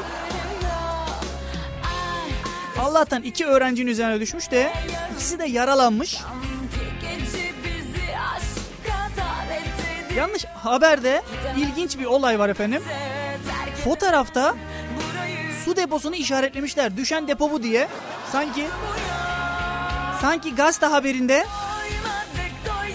Allah'tan 2.78 3.22
iki 3.22 3.46
öğrencinin 3.46 3.90
üzerine 3.90 4.20
düşmüş 4.20 4.50
de 4.50 4.72
ikisi 5.14 5.38
de 5.38 5.44
yaralanmış. 5.44 6.20
Yanlış 10.16 10.44
haberde 10.44 11.22
ilginç 11.56 11.98
bir 11.98 12.04
olay 12.04 12.38
var 12.38 12.48
efendim. 12.48 12.82
Fotoğrafta 13.84 14.54
su 15.64 15.76
deposunu 15.76 16.14
işaretlemişler. 16.14 16.96
Düşen 16.96 17.28
depo 17.28 17.50
bu 17.50 17.62
diye. 17.62 17.88
Sanki 18.32 18.66
sanki 20.20 20.54
gazete 20.54 20.86
haberinde 20.86 21.46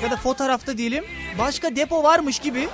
ya 0.03 0.11
da 0.11 0.15
fotoğrafta 0.17 0.77
diyelim 0.77 1.05
başka 1.37 1.75
depo 1.75 2.03
varmış 2.03 2.39
gibi 2.39 2.69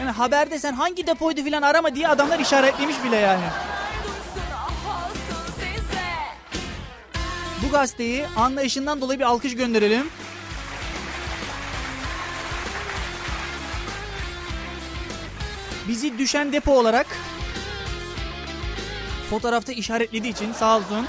Yani 0.00 0.10
haberde 0.10 0.58
sen 0.58 0.72
hangi 0.72 1.06
depoydu 1.06 1.42
filan 1.42 1.62
arama 1.62 1.94
diye 1.94 2.08
adamlar 2.08 2.38
işaretlemiş 2.38 3.04
bile 3.04 3.16
yani. 3.16 3.44
Bu 7.62 7.70
gazeteyi 7.72 8.26
anlayışından 8.36 9.00
dolayı 9.00 9.18
bir 9.18 9.24
alkış 9.24 9.56
gönderelim. 9.56 10.10
Bizi 15.88 16.18
düşen 16.18 16.52
depo 16.52 16.72
olarak 16.72 17.06
fotoğrafta 19.30 19.72
işaretlediği 19.72 20.32
için 20.32 20.52
sağ 20.52 20.76
olsun. 20.76 21.06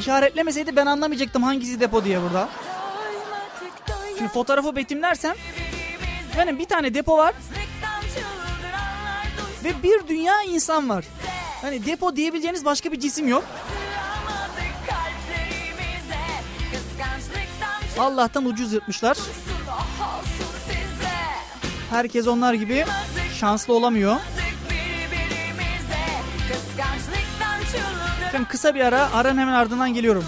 İşaretlemeseydi 0.00 0.76
ben 0.76 0.86
anlamayacaktım 0.86 1.42
hangisi 1.42 1.80
depo 1.80 2.04
diye 2.04 2.22
burada. 2.22 2.48
Şimdi 4.18 4.30
fotoğrafı 4.30 4.76
betimlersem 4.76 5.34
efendim 6.32 6.58
bir 6.58 6.64
tane 6.64 6.94
depo 6.94 7.18
var 7.18 7.34
ve 9.64 9.82
bir 9.82 10.08
dünya 10.08 10.42
insan 10.42 10.88
var. 10.88 11.04
Hani 11.62 11.86
depo 11.86 12.16
diyebileceğiniz 12.16 12.64
başka 12.64 12.92
bir 12.92 13.00
cisim 13.00 13.28
yok. 13.28 13.44
Allah'tan 17.98 18.44
ucuz 18.44 18.72
yırtmışlar. 18.72 19.16
Herkes 21.90 22.26
onlar 22.26 22.54
gibi 22.54 22.84
şanslı 23.34 23.74
olamıyor. 23.74 24.16
Efendim 28.28 28.48
kısa 28.50 28.74
bir 28.74 28.80
ara, 28.80 29.12
aranın 29.12 29.38
hemen 29.38 29.52
ardından 29.52 29.94
geliyorum. 29.94 30.24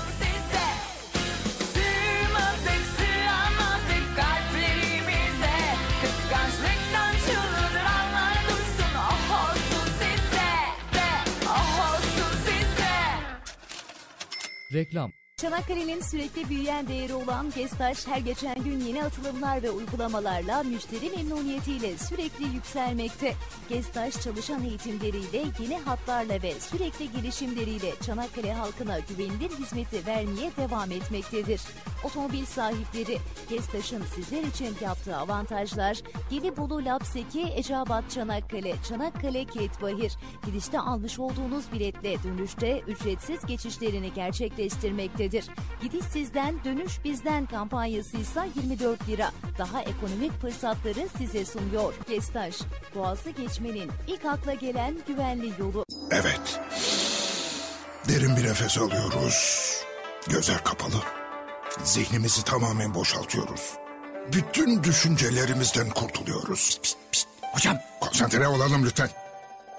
Reklam. 14.72 15.19
Çanakkale'nin 15.40 16.00
sürekli 16.00 16.48
büyüyen 16.48 16.88
değeri 16.88 17.14
olan 17.14 17.52
Gestaş 17.56 18.06
her 18.06 18.18
geçen 18.18 18.62
gün 18.64 18.80
yeni 18.80 19.04
atılımlar 19.04 19.62
ve 19.62 19.70
uygulamalarla 19.70 20.62
müşteri 20.62 21.10
memnuniyetiyle 21.10 21.98
sürekli 21.98 22.44
yükselmekte. 22.54 23.34
Gestaş 23.68 24.20
çalışan 24.20 24.64
eğitimleriyle, 24.64 25.44
yeni 25.60 25.78
hatlarla 25.78 26.42
ve 26.42 26.60
sürekli 26.60 27.12
gelişimleriyle 27.12 27.92
Çanakkale 28.06 28.52
halkına 28.52 28.98
güvenilir 28.98 29.50
hizmeti 29.50 30.06
vermeye 30.06 30.50
devam 30.56 30.90
etmektedir. 30.90 31.60
Otomobil 32.04 32.44
sahipleri 32.44 33.18
Gestaş'ın 33.50 34.02
sizler 34.14 34.42
için 34.42 34.76
yaptığı 34.80 35.16
avantajlar 35.16 35.98
Gelibolu 36.30 36.84
Lapseki, 36.84 37.42
Eceabat 37.42 38.10
Çanakkale, 38.10 38.74
Çanakkale 38.88 39.44
Kilitbahir. 39.44 40.16
Gidişte 40.46 40.80
almış 40.80 41.18
olduğunuz 41.18 41.72
biletle 41.72 42.22
dönüşte 42.22 42.80
ücretsiz 42.80 43.46
geçişlerini 43.46 44.14
gerçekleştirmektedir. 44.14 45.44
Gidiş 45.82 46.04
sizden, 46.04 46.64
dönüş 46.64 47.04
bizden 47.04 47.46
kampanyası 47.46 48.16
ise 48.16 48.48
24 48.62 49.08
lira. 49.08 49.30
Daha 49.58 49.82
ekonomik 49.82 50.40
fırsatları 50.40 51.08
size 51.18 51.44
sunuyor. 51.44 51.94
Gestaş, 52.08 52.58
Boğazı 52.94 53.30
geçmenin 53.30 53.90
ilk 54.06 54.24
akla 54.24 54.54
gelen 54.54 54.98
güvenli 55.06 55.52
yolu. 55.58 55.84
Evet. 56.10 56.60
Derin 58.08 58.36
bir 58.36 58.44
nefes 58.44 58.78
alıyoruz. 58.78 59.70
Gözler 60.28 60.64
kapalı. 60.64 61.02
Zihnimizi 61.84 62.44
tamamen 62.44 62.94
boşaltıyoruz. 62.94 63.72
Bütün 64.32 64.84
düşüncelerimizden 64.84 65.90
kurtuluyoruz. 65.90 66.78
Pişt, 66.82 66.96
pişt. 67.12 67.28
Hocam. 67.52 67.78
Konsantre 68.00 68.48
olalım 68.48 68.84
lütfen. 68.86 69.10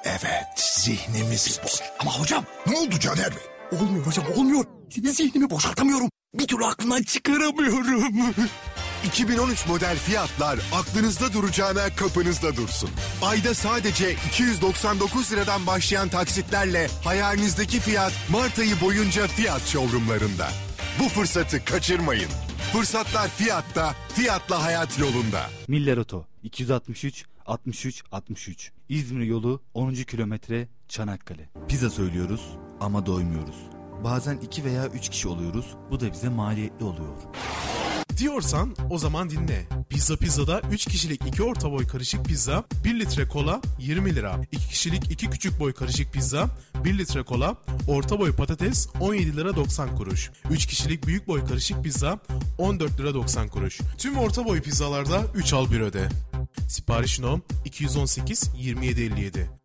Evet, 0.03 0.47
zihnimizi 0.55 1.63
boş. 1.63 1.71
Ama 1.99 2.19
hocam. 2.19 2.45
Ne 2.67 2.77
oldu 2.77 2.99
Caner 2.99 3.31
Bey? 3.31 3.79
Olmuyor 3.79 4.05
hocam 4.05 4.25
olmuyor. 4.35 4.65
Zihnimi 4.89 5.49
boşaltamıyorum. 5.49 6.09
Bir 6.33 6.47
türlü 6.47 6.65
aklımdan 6.65 7.03
çıkaramıyorum. 7.03 8.35
2013 9.05 9.67
model 9.67 9.97
fiyatlar 9.97 10.59
aklınızda 10.73 11.33
duracağına 11.33 11.95
kapınızda 11.95 12.55
dursun. 12.55 12.89
Ayda 13.21 13.53
sadece 13.53 14.15
299 14.27 15.31
liradan 15.31 15.67
başlayan 15.67 16.09
taksitlerle 16.09 16.89
hayalinizdeki 17.03 17.79
fiyat 17.79 18.13
Mart 18.29 18.59
ayı 18.59 18.81
boyunca 18.81 19.27
fiyat 19.27 19.61
showroomlarında. 19.67 20.49
Bu 20.99 21.03
fırsatı 21.03 21.65
kaçırmayın. 21.65 22.29
Fırsatlar 22.73 23.27
fiyatta, 23.29 23.95
fiyatla 24.13 24.63
hayat 24.63 24.99
yolunda. 24.99 25.41
Miller 25.67 25.97
Oto 25.97 26.25
263 26.43 27.25
63 27.45 28.03
63 28.11 28.71
İzmir 28.89 29.25
yolu 29.25 29.61
10. 29.73 29.93
kilometre 29.93 30.67
Çanakkale. 30.87 31.49
Pizza 31.67 31.89
söylüyoruz 31.89 32.41
ama 32.79 33.05
doymuyoruz. 33.05 33.55
Bazen 34.03 34.37
iki 34.37 34.65
veya 34.65 34.87
üç 34.87 35.09
kişi 35.09 35.27
oluyoruz. 35.27 35.65
Bu 35.91 35.99
da 35.99 36.11
bize 36.11 36.29
maliyetli 36.29 36.85
oluyor. 36.85 37.15
Diyorsan 38.21 38.75
o 38.89 38.97
zaman 38.97 39.29
dinle. 39.29 39.67
Pizza 39.89 40.15
Pizza'da 40.15 40.61
3 40.71 40.85
kişilik 40.85 41.21
2 41.27 41.43
orta 41.43 41.71
boy 41.71 41.87
karışık 41.87 42.25
pizza, 42.25 42.63
1 42.83 42.99
litre 42.99 43.27
kola 43.27 43.61
20 43.79 44.15
lira. 44.15 44.41
2 44.51 44.69
kişilik 44.69 45.11
2 45.11 45.29
küçük 45.29 45.59
boy 45.59 45.73
karışık 45.73 46.13
pizza, 46.13 46.49
1 46.83 46.97
litre 46.97 47.23
kola, 47.23 47.55
orta 47.87 48.19
boy 48.19 48.35
patates 48.35 48.87
17 48.99 49.37
lira 49.37 49.55
90 49.55 49.95
kuruş. 49.95 50.31
3 50.51 50.65
kişilik 50.65 51.07
büyük 51.07 51.27
boy 51.27 51.45
karışık 51.45 51.83
pizza 51.83 52.19
14 52.57 52.99
lira 52.99 53.13
90 53.13 53.47
kuruş. 53.47 53.79
Tüm 53.97 54.17
orta 54.17 54.45
boy 54.45 54.61
pizzalarda 54.61 55.23
3 55.35 55.53
al 55.53 55.71
1 55.71 55.79
öde. 55.79 56.09
Sipariş 56.67 57.19
nom 57.19 57.41
218 57.65 58.43
2757. 58.43 59.60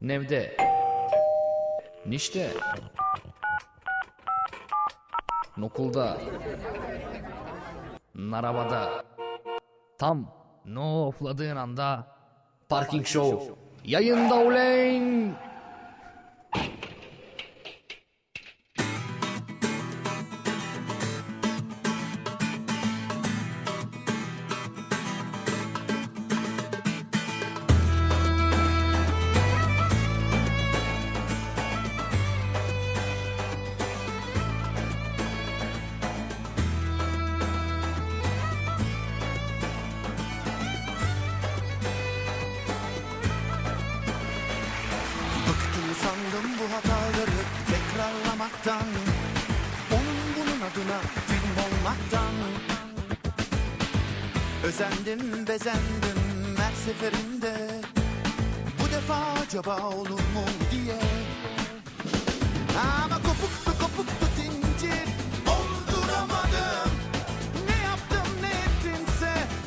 Nevde. 0.00 0.56
Nişte. 2.06 2.50
Nokulda. 5.56 6.18
Narabada. 8.14 9.04
Tam 9.98 10.34
no 10.66 11.06
ofladığın 11.06 11.56
anda 11.56 12.06
Parking 12.68 13.06
Show 13.06 13.54
yayında 13.84 14.34
uleyn. 14.34 15.34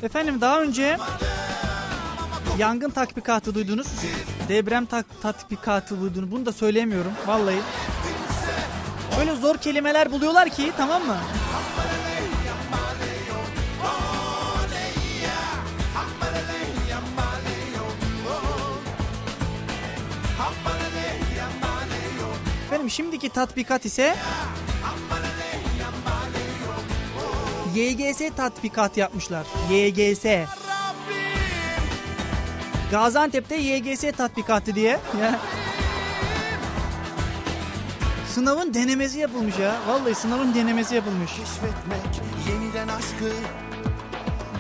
Efendim 0.05 0.41
daha 0.41 0.61
önce 0.61 0.97
yangın 2.57 2.89
tatbikatı 2.89 3.55
duydunuz. 3.55 3.87
Deprem 4.49 4.85
tak- 4.85 5.21
tatbikatı 5.21 6.01
duydunuz. 6.01 6.31
Bunu 6.31 6.45
da 6.45 6.51
söyleyemiyorum 6.51 7.11
vallahi. 7.27 7.59
Böyle 9.19 9.35
zor 9.35 9.57
kelimeler 9.57 10.11
buluyorlar 10.11 10.49
ki 10.49 10.71
tamam 10.77 11.03
mı? 11.05 11.17
Efendim 22.67 22.89
şimdiki 22.89 23.29
tatbikat 23.29 23.85
ise 23.85 24.15
YGS 27.75 28.35
tatbikat 28.37 28.97
yapmışlar. 28.97 29.45
YGS. 29.71 30.25
Gaziantep'te 32.91 33.55
YGS 33.55 34.01
tatbikatı 34.17 34.75
diye. 34.75 34.99
Sınavın 38.33 38.73
denemesi 38.73 39.19
yapılmış 39.19 39.59
ya. 39.59 39.75
Vallahi 39.87 40.15
sınavın 40.15 40.53
denemesi 40.53 40.95
yapılmış. 40.95 41.31
Keşfetmek 41.31 42.21
yeniden 42.49 42.87
aşkı 42.87 43.35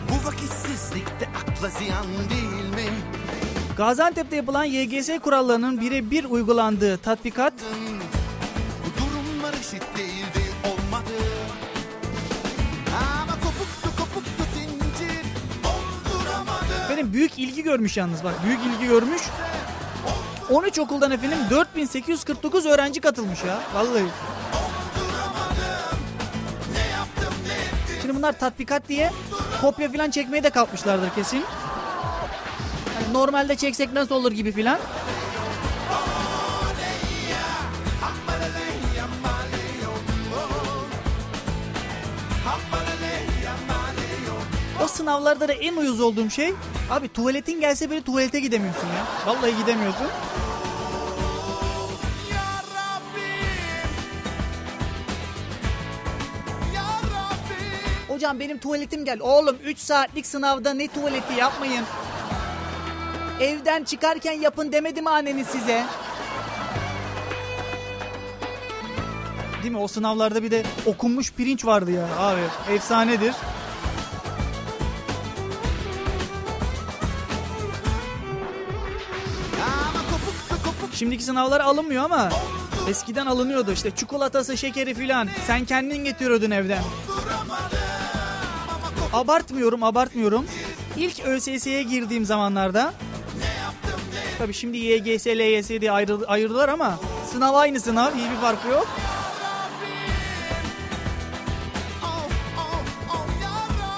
Bu 0.09 0.27
vakitsizlikte 0.27 1.29
akla 1.41 1.69
ziyan 1.69 2.05
değil 2.29 2.69
mi? 2.69 2.93
Gaziantep'te 3.77 4.35
yapılan 4.35 4.63
YGS 4.63 5.09
kurallarının 5.23 5.81
birebir 5.81 6.25
uygulandığı 6.25 6.97
tatbikat 6.97 7.53
Bu 8.85 9.01
durumlar 9.01 9.53
eşit 9.53 9.97
değildi 9.97 10.14
büyük 17.15 17.39
ilgi 17.39 17.63
görmüş 17.63 17.97
yalnız 17.97 18.23
bak 18.23 18.33
büyük 18.45 18.59
ilgi 18.65 18.87
görmüş. 18.87 19.21
13 20.49 20.79
okuldan 20.79 21.11
efendim 21.11 21.37
4849 21.49 22.65
öğrenci 22.65 23.01
katılmış 23.01 23.43
ya 23.43 23.59
vallahi. 23.75 24.03
Şimdi 28.01 28.15
bunlar 28.15 28.39
tatbikat 28.39 28.89
diye 28.89 29.11
kopya 29.61 29.91
falan 29.91 30.11
çekmeye 30.11 30.43
de 30.43 30.49
kalkmışlardır 30.49 31.09
kesin. 31.15 31.43
Hani 32.99 33.13
normalde 33.13 33.55
çeksek 33.55 33.93
nasıl 33.93 34.15
olur 34.15 34.31
gibi 34.31 34.51
filan. 34.51 34.79
O 44.83 44.87
sınavlarda 44.87 45.47
da 45.47 45.53
en 45.53 45.75
uyuz 45.75 46.01
olduğum 46.01 46.29
şey 46.29 46.53
abi 46.91 47.07
tuvaletin 47.07 47.59
gelse 47.59 47.89
böyle 47.89 48.01
tuvalete 48.01 48.39
gidemiyorsun 48.39 48.87
ya. 48.87 49.05
Vallahi 49.33 49.57
gidemiyorsun. 49.57 50.07
Hocam 58.07 58.39
benim 58.39 58.57
tuvaletim 58.57 59.05
gel. 59.05 59.19
Oğlum 59.19 59.57
3 59.65 59.77
saatlik 59.79 60.25
sınavda 60.25 60.73
ne 60.73 60.87
tuvaleti 60.87 61.33
yapmayın. 61.33 61.83
Evden 63.39 63.83
çıkarken 63.83 64.31
yapın 64.33 64.71
demedi 64.71 65.01
mi 65.01 65.09
anneniz 65.09 65.47
size? 65.47 65.83
Değil 69.63 69.73
mi? 69.73 69.79
O 69.79 69.87
sınavlarda 69.87 70.43
bir 70.43 70.51
de 70.51 70.63
okunmuş 70.85 71.33
pirinç 71.33 71.65
vardı 71.65 71.91
ya 71.91 72.05
abi. 72.19 72.41
Efsanedir. 72.73 73.33
Şimdiki 80.95 81.23
sınavlar 81.23 81.61
alınmıyor 81.61 82.03
ama 82.03 82.29
eskiden 82.89 83.25
alınıyordu 83.25 83.71
işte 83.71 83.91
çikolatası 83.91 84.57
şekeri 84.57 84.93
filan. 84.93 85.29
Sen 85.47 85.65
kendin 85.65 86.03
getiriyordun 86.03 86.51
evden. 86.51 86.83
Abartmıyorum 89.13 89.83
abartmıyorum. 89.83 90.45
İlk 90.97 91.25
ÖSS'ye 91.25 91.83
girdiğim 91.83 92.25
zamanlarda 92.25 92.93
Tabii 94.37 94.53
şimdi 94.53 94.77
YGS, 94.77 95.27
LYS 95.27 95.69
diye 95.69 95.91
ayrı, 95.91 96.27
ayırdılar 96.27 96.69
ama 96.69 96.99
sınav 97.31 97.53
aynı 97.53 97.79
sınav. 97.79 98.15
iyi 98.15 98.31
bir 98.31 98.35
farkı 98.35 98.67
yok. 98.67 98.87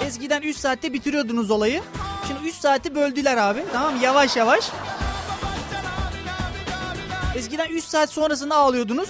Eskiden 0.06 0.42
3 0.42 0.56
saatte 0.56 0.92
bitiriyordunuz 0.92 1.50
olayı. 1.50 1.82
Şimdi 2.28 2.48
3 2.48 2.54
saati 2.54 2.94
böldüler 2.94 3.36
abi. 3.36 3.64
Tamam? 3.72 3.94
Yavaş 4.02 4.36
yavaş. 4.36 4.70
Eskiden 7.38 7.68
3 7.68 7.84
saat 7.84 8.10
sonrasında 8.12 8.56
ağlıyordunuz. 8.56 9.08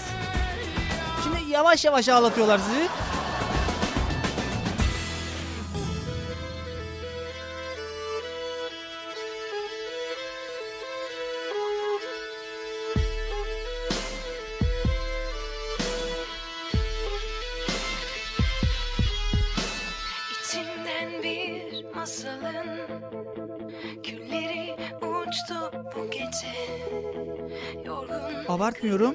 Şimdi 1.23 1.53
yavaş 1.53 1.85
yavaş 1.85 2.09
ağlatıyorlar 2.09 2.59
sizi. 2.59 2.88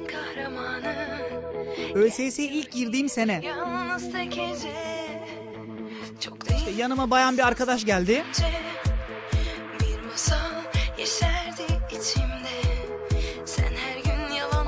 Kahramanı 0.07 0.95
ÖSS'ye 1.93 2.47
ilk 2.47 2.71
girdiğim 2.71 3.09
sene. 3.09 3.41
İşte 6.57 6.71
yanıma 6.77 7.11
bayan 7.11 7.37
bir 7.37 7.47
arkadaş 7.47 7.85
geldi. 7.85 8.23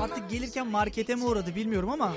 Artık 0.00 0.30
gelirken 0.30 0.66
markete 0.66 1.14
mi 1.14 1.24
uğradı 1.24 1.54
bilmiyorum 1.54 1.90
ama. 1.90 2.12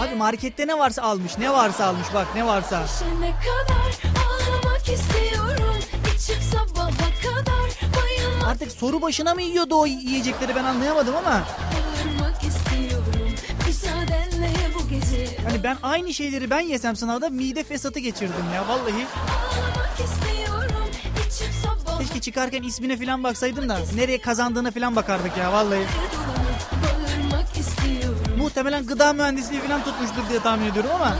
Abi 0.00 0.14
markette 0.14 0.66
ne 0.66 0.78
varsa 0.78 1.02
almış. 1.02 1.38
Ne 1.38 1.52
varsa 1.52 1.86
almış 1.86 2.06
bak 2.14 2.26
ne 2.34 2.46
varsa. 2.46 2.86
Artık 8.46 8.72
soru 8.72 9.02
başına 9.02 9.34
mı 9.34 9.42
yiyordu 9.42 9.80
o 9.80 9.86
yiyecekleri 9.86 10.54
ben 10.54 10.64
anlayamadım 10.64 11.16
ama. 11.16 11.42
Hani 15.48 15.62
ben 15.62 15.76
aynı 15.82 16.14
şeyleri 16.14 16.50
ben 16.50 16.60
yesem 16.60 16.96
sınavda 16.96 17.28
mide 17.28 17.64
fesatı 17.64 17.98
geçirdim 17.98 18.44
ya 18.54 18.68
vallahi. 18.68 19.06
Keşke 21.98 22.20
çıkarken 22.20 22.62
ismine 22.62 22.96
falan 22.96 23.24
baksaydın 23.24 23.68
da 23.68 23.78
nereye 23.94 24.20
kazandığına 24.20 24.70
falan 24.70 24.96
bakardık 24.96 25.36
ya 25.36 25.52
vallahi. 25.52 25.82
Muhtemelen 28.38 28.86
gıda 28.86 29.12
mühendisliği 29.12 29.60
falan 29.60 29.84
tutmuştur 29.84 30.28
diye 30.30 30.40
tahmin 30.40 30.70
ediyorum 30.70 30.90
ama. 30.94 31.16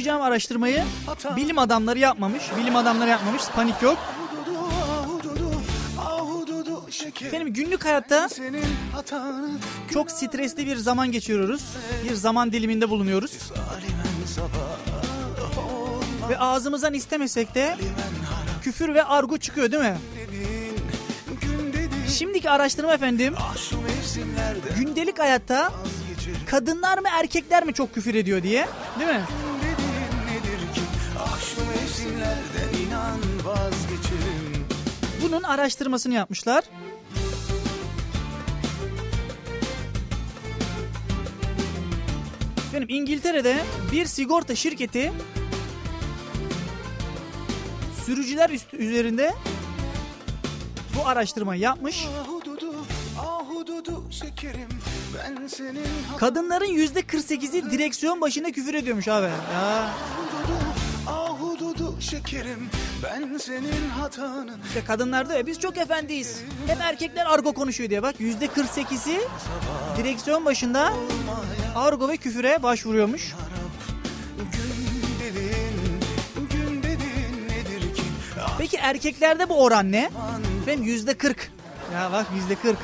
Okuyacağım 0.00 0.22
araştırmayı 0.22 0.84
bilim 1.36 1.58
adamları 1.58 1.98
yapmamış. 1.98 2.42
Bilim 2.58 2.76
adamları 2.76 3.10
yapmamış. 3.10 3.42
Panik 3.54 3.82
yok. 3.82 3.98
Efendim 7.22 7.52
günlük 7.52 7.84
hayatta 7.84 8.28
çok 9.92 10.10
stresli 10.10 10.66
bir 10.66 10.76
zaman 10.76 11.12
geçiriyoruz. 11.12 11.64
Bir 12.04 12.14
zaman 12.14 12.52
diliminde 12.52 12.90
bulunuyoruz. 12.90 13.32
Ve 16.28 16.38
ağzımızdan 16.38 16.94
istemesek 16.94 17.54
de 17.54 17.76
küfür 18.62 18.94
ve 18.94 19.04
argo 19.04 19.38
çıkıyor 19.38 19.72
değil 19.72 19.82
mi? 19.82 19.96
Şimdiki 22.08 22.50
araştırma 22.50 22.94
efendim 22.94 23.34
gündelik 24.78 25.18
hayatta 25.18 25.72
kadınlar 26.46 26.98
mı 26.98 27.08
erkekler 27.12 27.64
mi 27.64 27.74
çok 27.74 27.94
küfür 27.94 28.14
ediyor 28.14 28.42
diye 28.42 28.68
değil 28.98 29.10
mi? 29.10 29.20
Mevsimlerden 32.20 32.86
inan 32.86 33.18
vazgeçerim 33.44 34.66
Bunun 35.22 35.42
araştırmasını 35.42 36.14
yapmışlar. 36.14 36.64
Efendim 42.68 42.88
İngiltere'de 42.90 43.56
bir 43.92 44.06
sigorta 44.06 44.54
şirketi 44.54 45.12
sürücüler 48.06 48.50
üst- 48.50 48.74
üzerinde 48.74 49.34
bu 50.96 51.08
araştırmayı 51.08 51.60
yapmış. 51.60 52.06
Kadınların 56.18 56.66
yüzde 56.66 57.00
48'i 57.00 57.70
direksiyon 57.70 58.20
başında 58.20 58.52
küfür 58.52 58.74
ediyormuş 58.74 59.08
abi. 59.08 59.26
Ya. 59.26 59.90
Şekerim 62.10 62.68
ben 63.02 63.38
senin 63.38 63.90
hatanı 64.00 64.56
İşte 64.66 64.84
kadınlar 64.84 65.28
diyor 65.28 65.38
ya 65.38 65.46
biz 65.46 65.60
çok 65.60 65.78
efendiyiz. 65.78 66.42
Hep 66.66 66.80
erkekler 66.80 67.26
argo 67.26 67.52
konuşuyor 67.52 67.90
diye 67.90 68.02
bak 68.02 68.20
yüzde 68.20 68.46
48'i 68.46 69.20
direksiyon 69.96 70.44
başında 70.44 70.92
argo 71.74 72.08
ve 72.08 72.16
küfüre 72.16 72.62
başvuruyormuş. 72.62 73.34
Peki 78.58 78.76
erkeklerde 78.76 79.48
bu 79.48 79.62
oran 79.62 79.92
ne? 79.92 80.10
Efendim 80.62 80.84
yüzde 80.84 81.14
40. 81.14 81.50
Ya 81.94 82.12
bak 82.12 82.26
yüzde 82.36 82.54
40. 82.54 82.78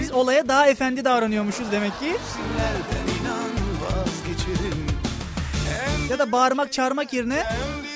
Biz 0.00 0.12
olaya 0.12 0.48
daha 0.48 0.66
efendi 0.66 1.04
davranıyormuşuz 1.04 1.72
demek 1.72 2.00
ki. 2.00 2.16
Ya 6.10 6.18
da 6.18 6.32
bağırmak 6.32 6.72
çağırmak 6.72 7.12
yerine 7.12 7.44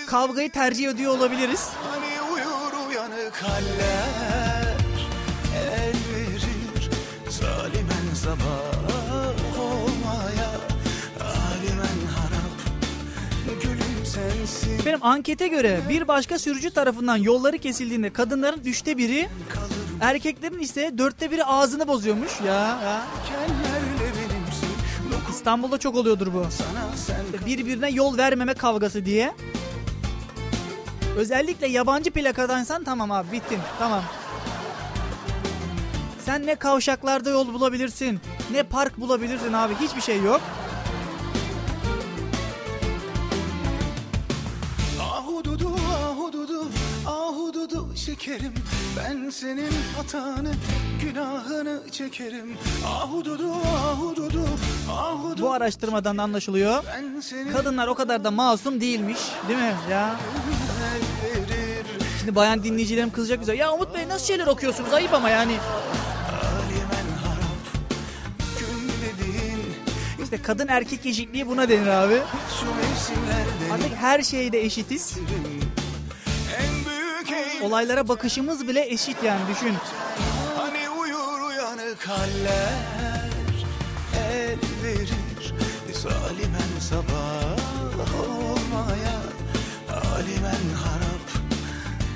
kavgayı 0.07 0.53
tercih 0.53 0.89
ediyor 0.89 1.17
olabiliriz. 1.19 1.69
Hani 1.91 2.33
uyur 2.33 2.89
uyanık 2.89 3.35
haller 3.35 4.75
El 5.57 5.95
verir 6.15 6.91
zalimen 7.29 8.15
sabah 8.15 9.61
olmaya 9.61 10.51
Alimen 11.21 12.07
harap 12.17 12.61
gülüm 13.63 14.07
sensin 14.07 14.87
Benim 14.87 15.05
ankete 15.05 15.49
göre 15.49 15.81
bir 15.89 16.09
başka 16.09 16.39
sürücü 16.39 16.71
tarafından 16.71 17.17
yolları 17.17 17.59
kesildiğinde 17.59 18.11
kadınların 18.11 18.61
üçte 18.65 18.99
biri 18.99 19.29
erkeklerin 20.01 20.59
ise 20.59 20.93
dörtte 20.99 21.31
biri 21.31 21.45
ağzını 21.45 21.89
bozuyormuş 21.89 22.41
ya. 22.41 22.55
ya. 22.55 23.03
İstanbul'da 25.41 25.79
çok 25.79 25.97
oluyordur 25.97 26.27
bu. 26.35 26.45
Birbirine 27.47 27.91
yol 27.91 28.19
vermeme 28.19 28.55
kavgası 28.55 29.05
diye. 29.07 29.35
Özellikle 31.17 31.67
yabancı 31.67 32.11
plakadaysan 32.11 32.85
tamam 32.85 33.11
abi 33.11 33.33
bittin 33.33 33.59
tamam. 33.79 34.03
Sen 36.25 36.47
ne 36.47 36.55
kavşaklarda 36.55 37.31
yol 37.31 37.53
bulabilirsin 37.53 38.21
ne 38.53 38.63
park 38.63 39.01
bulabilirsin 39.01 39.53
abi 39.53 39.75
hiçbir 39.81 40.01
şey 40.01 40.23
yok. 40.23 40.41
Şekerim 48.07 48.53
Ben 48.99 49.31
senin 49.31 49.73
hatanı 49.97 50.53
günahını 51.03 51.81
çekerim 51.91 52.57
Ahududu 52.87 53.53
ahududu 53.53 54.45
ahududu 54.91 55.43
Bu 55.43 55.53
araştırmadan 55.53 56.19
da 56.19 56.23
anlaşılıyor. 56.23 56.85
Kadınlar 57.53 57.89
o 57.89 57.95
kadar 57.95 58.25
da 58.25 58.31
masum 58.31 58.81
değilmiş 58.81 59.19
değil 59.49 59.59
mi 59.59 59.75
ya? 59.91 60.17
Şimdi 62.19 62.35
bayan 62.35 62.65
dinleyicilerim 62.65 63.11
kızacak 63.13 63.41
bize. 63.41 63.57
Ya 63.57 63.73
Umut 63.73 63.95
Bey 63.95 64.09
nasıl 64.09 64.27
şeyler 64.27 64.47
okuyorsunuz 64.47 64.93
ayıp 64.93 65.15
ama 65.15 65.31
yani. 65.31 65.57
İşte 70.23 70.43
kadın 70.43 70.69
erkek 70.69 71.07
eşitliği 71.07 71.47
buna 71.47 71.69
denir 71.69 71.87
abi. 71.87 72.23
Artık 73.73 73.97
her 73.97 74.23
şeyde 74.23 74.61
eşitiz. 74.65 75.15
Olaylara 77.63 78.09
bakışımız 78.09 78.69
bile 78.69 78.87
eşit 78.93 79.23
yani 79.23 79.41
düşün. 79.51 79.75
Hani 80.57 80.91
uyur 80.91 81.49
uyanık 81.49 82.09
haller 82.09 83.31
El 84.17 84.59
verir. 84.85 85.55
Zalimen 85.93 86.73
sabah 86.81 87.57
olmaya 88.21 89.21
Alimen 89.91 90.75
harap. 90.85 91.27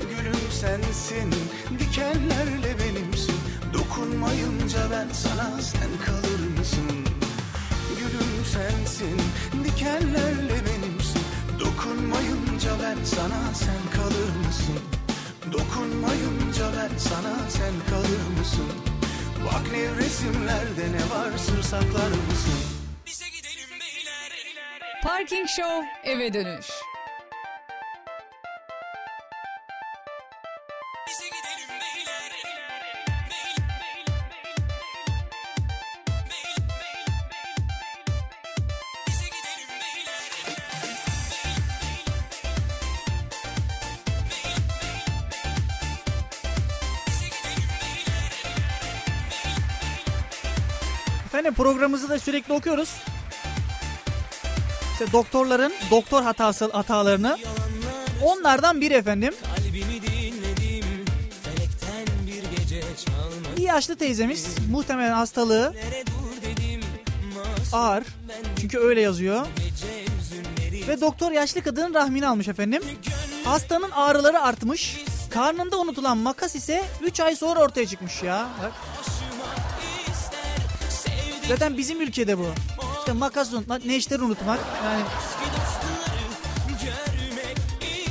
Gülüm 0.01 0.51
sensin 0.61 1.35
dikenlerle 1.79 2.77
benimsin. 2.79 3.37
Dokunmayınca 3.73 4.79
ben 4.91 5.09
sana 5.13 5.51
sen 5.61 6.07
kalır 6.07 6.59
mısın? 6.59 7.07
Gülüm 7.99 8.45
sensin 8.53 9.21
dikenlerle 9.65 10.57
benimsin. 10.67 11.23
Dokunmayınca 11.61 12.71
ben 12.83 13.05
sana 13.05 13.55
sen 13.55 14.01
kalır 14.01 14.47
mısın 14.47 14.94
Dokunmayınca 15.55 16.65
ben 16.77 16.99
sana 16.99 17.51
sen 17.51 17.73
kalır 17.91 18.39
mısın? 18.39 18.73
Bak 19.47 19.73
nevresimlerde 19.73 20.93
ne 20.93 21.17
var 21.17 21.39
sır 21.39 21.63
saklar 21.63 22.09
mısın? 22.09 22.61
Parking 25.03 25.49
Show 25.49 25.87
eve 26.05 26.35
dönüş. 26.35 26.67
Efendim 51.35 51.55
programımızı 51.55 52.09
da 52.09 52.19
sürekli 52.19 52.53
okuyoruz. 52.53 52.89
İşte 54.93 55.13
doktorların 55.13 55.73
doktor 55.91 56.23
hatası 56.23 56.71
hatalarını 56.73 57.39
onlardan 58.23 58.81
biri 58.81 58.95
efendim. 58.95 59.35
Bir 63.57 63.63
yaşlı 63.63 63.97
teyzemiz 63.97 64.57
muhtemelen 64.71 65.13
hastalığı 65.13 65.75
ağır. 67.73 68.05
Çünkü 68.61 68.79
öyle 68.79 69.01
yazıyor. 69.01 69.47
Ve 70.89 71.01
doktor 71.01 71.33
yaşlı 71.33 71.63
kadının 71.63 71.95
rahmini 71.95 72.27
almış 72.27 72.49
efendim. 72.49 72.83
Hastanın 73.45 73.91
ağrıları 73.91 74.41
artmış. 74.41 75.05
Karnında 75.31 75.79
unutulan 75.79 76.19
makas 76.19 76.55
ise 76.55 76.85
3 77.03 77.21
ay 77.21 77.37
sonra 77.37 77.61
ortaya 77.61 77.87
çıkmış 77.87 78.23
ya. 78.23 78.49
Bak. 78.63 78.73
Zaten 81.49 81.79
bizim 81.79 82.01
ülkede 82.01 82.39
bu. 82.39 82.47
İşte 82.99 83.13
makas 83.13 83.53
unutmak, 83.53 83.85
neşteri 83.85 84.23
unutmak. 84.23 84.61
Yani 84.85 85.03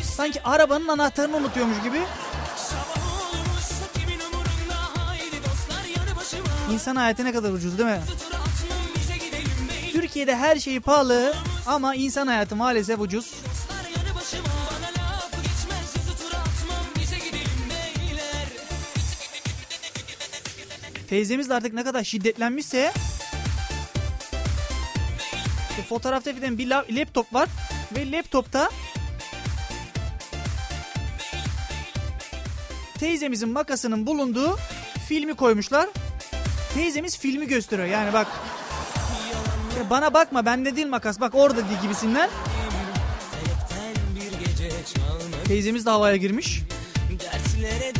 sanki 0.04 0.44
arabanın 0.44 0.88
anahtarını 0.88 1.38
unutuyormuş 1.38 1.84
gibi. 1.84 2.00
İnsan 6.72 6.96
hayatı 6.96 7.26
ne 7.26 7.34
kadar 7.34 7.52
ucuz 7.52 7.78
değil 7.78 7.90
mi? 7.90 8.02
Türkiye'de 9.92 10.36
her 10.36 10.60
şey 10.60 10.80
pahalı 10.80 11.34
ama 11.68 11.96
insan 11.96 12.28
hayatı 12.28 12.56
maalesef 12.56 13.00
ucuz. 13.00 13.34
Teyzemiz 21.10 21.50
de 21.50 21.54
artık 21.54 21.74
ne 21.74 21.84
kadar 21.84 22.04
şiddetlenmişse 22.04 22.92
işte 25.74 25.84
fotoğrafta 25.84 26.30
efendim 26.30 26.58
bir 26.58 26.68
la- 26.70 26.86
laptop 26.90 27.34
var 27.34 27.50
ve 27.96 28.12
laptopta 28.12 28.70
teyzemizin 33.00 33.50
makasının 33.50 34.06
bulunduğu 34.06 34.58
filmi 35.08 35.34
koymuşlar. 35.36 35.90
Teyzemiz 36.74 37.18
filmi 37.20 37.48
gösteriyor. 37.48 37.88
Yani 37.88 38.14
bak 38.14 38.28
ya 39.80 39.90
bana 39.90 40.14
bakma 40.14 40.46
bende 40.46 40.76
değil 40.76 40.88
makas 40.88 41.20
bak 41.20 41.36
orada 41.36 41.70
değil 41.70 41.82
gibisinden. 41.82 42.30
Teyzemiz 45.48 45.86
de 45.86 45.90
havaya 45.90 46.16
girmiş. 46.16 46.62
Dertlere 47.20 47.92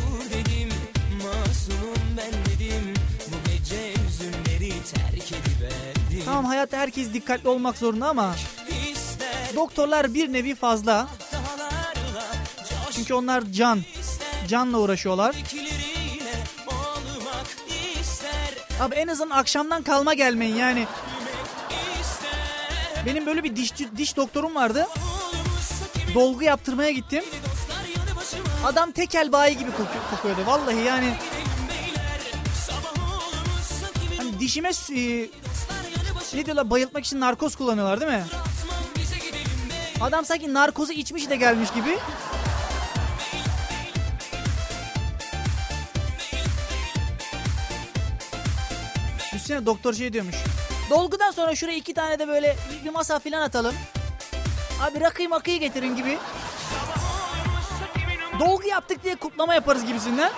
Tamam 6.34 6.46
hayatta 6.46 6.78
herkes 6.78 7.14
dikkatli 7.14 7.50
olmak 7.50 7.78
zorunda 7.78 8.08
ama 8.10 8.36
doktorlar 9.56 10.14
bir 10.14 10.34
nevi 10.34 10.56
fazla. 10.56 11.08
Çünkü 12.92 13.14
onlar 13.14 13.44
can. 13.52 13.82
Canla 14.48 14.78
uğraşıyorlar. 14.78 15.36
Abi 18.80 18.96
en 18.96 19.08
azından 19.08 19.38
akşamdan 19.38 19.84
kalma 19.84 20.14
gelmeyin 20.14 20.56
yani. 20.56 20.88
Benim 23.06 23.26
böyle 23.26 23.44
bir 23.44 23.56
diş 23.56 23.74
diş 23.98 24.18
doktorum 24.18 24.56
vardı. 24.56 24.88
Dolgu 26.16 26.44
yaptırmaya 26.44 26.92
gittim. 26.92 27.24
Adam 28.66 28.92
tekel 28.92 29.32
bayi 29.32 29.58
gibi 29.58 29.72
koku- 29.72 30.16
kokuyordu. 30.16 30.42
Vallahi 30.46 30.84
yani. 30.84 31.14
Hani 34.18 34.40
dişime 34.40 34.74
diyorlar 36.34 36.70
bayıltmak 36.70 37.06
için 37.06 37.20
narkoz 37.20 37.56
kullanıyorlar 37.56 38.02
değil 38.02 38.12
mi? 38.12 38.24
Adam 40.02 40.26
sanki 40.26 40.54
narkozu 40.54 40.94
içmiş 40.94 41.30
de 41.30 41.36
gelmiş 41.36 41.74
gibi. 41.74 41.98
Düşünsene 49.34 49.66
doktor 49.66 49.94
şey 49.94 50.14
diyormuş. 50.14 50.36
Dolgudan 50.90 51.32
sonra 51.32 51.56
şuraya 51.56 51.78
iki 51.78 51.94
tane 51.94 52.20
de 52.20 52.28
böyle 52.28 52.56
bir 52.86 52.90
masa 52.90 53.20
filan 53.20 53.42
atalım. 53.42 53.76
Abi 54.82 55.02
rakıyı 55.02 55.30
makıyı 55.30 55.60
getirin 55.60 55.96
gibi. 55.96 56.18
Dolgu 58.40 58.68
yaptık 58.68 59.04
diye 59.04 59.16
kutlama 59.16 59.54
yaparız 59.54 59.86
gibisinden. 59.86 60.32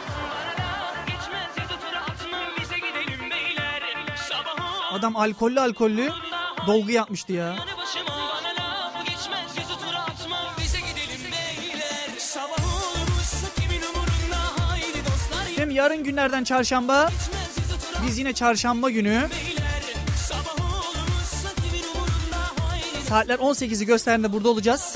Adam 4.95 5.15
alkollü 5.15 5.59
alkollü 5.59 6.09
dolgu 6.67 6.91
yapmıştı 6.91 7.33
ya. 7.33 7.55
Hem 15.55 15.69
yarın 15.69 16.03
günlerden 16.03 16.43
çarşamba. 16.43 17.09
Biz 18.07 18.17
yine 18.17 18.33
çarşamba 18.33 18.89
günü. 18.89 19.27
Saatler 23.09 23.39
18'i 23.39 23.85
gösterdiğinde 23.85 24.33
burada 24.33 24.49
olacağız. 24.49 24.95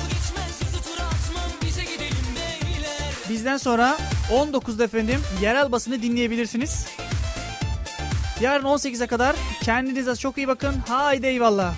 Bizden 3.30 3.58
sonra 3.58 3.98
19'da 4.32 4.84
efendim 4.84 5.22
yerel 5.42 5.72
basını 5.72 6.02
dinleyebilirsiniz. 6.02 6.99
Yarın 8.42 8.64
18'e 8.66 9.08
kadar 9.08 9.36
kendinize 9.64 10.16
çok 10.16 10.38
iyi 10.38 10.48
bakın. 10.48 10.76
Haydi 10.88 11.28
eyvallah. 11.28 11.74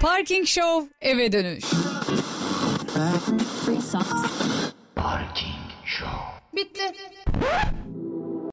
Parking 0.00 0.46
Show 0.46 0.88
eve 1.00 1.32
dönüş. 1.32 1.64
Bitti. 6.56 6.82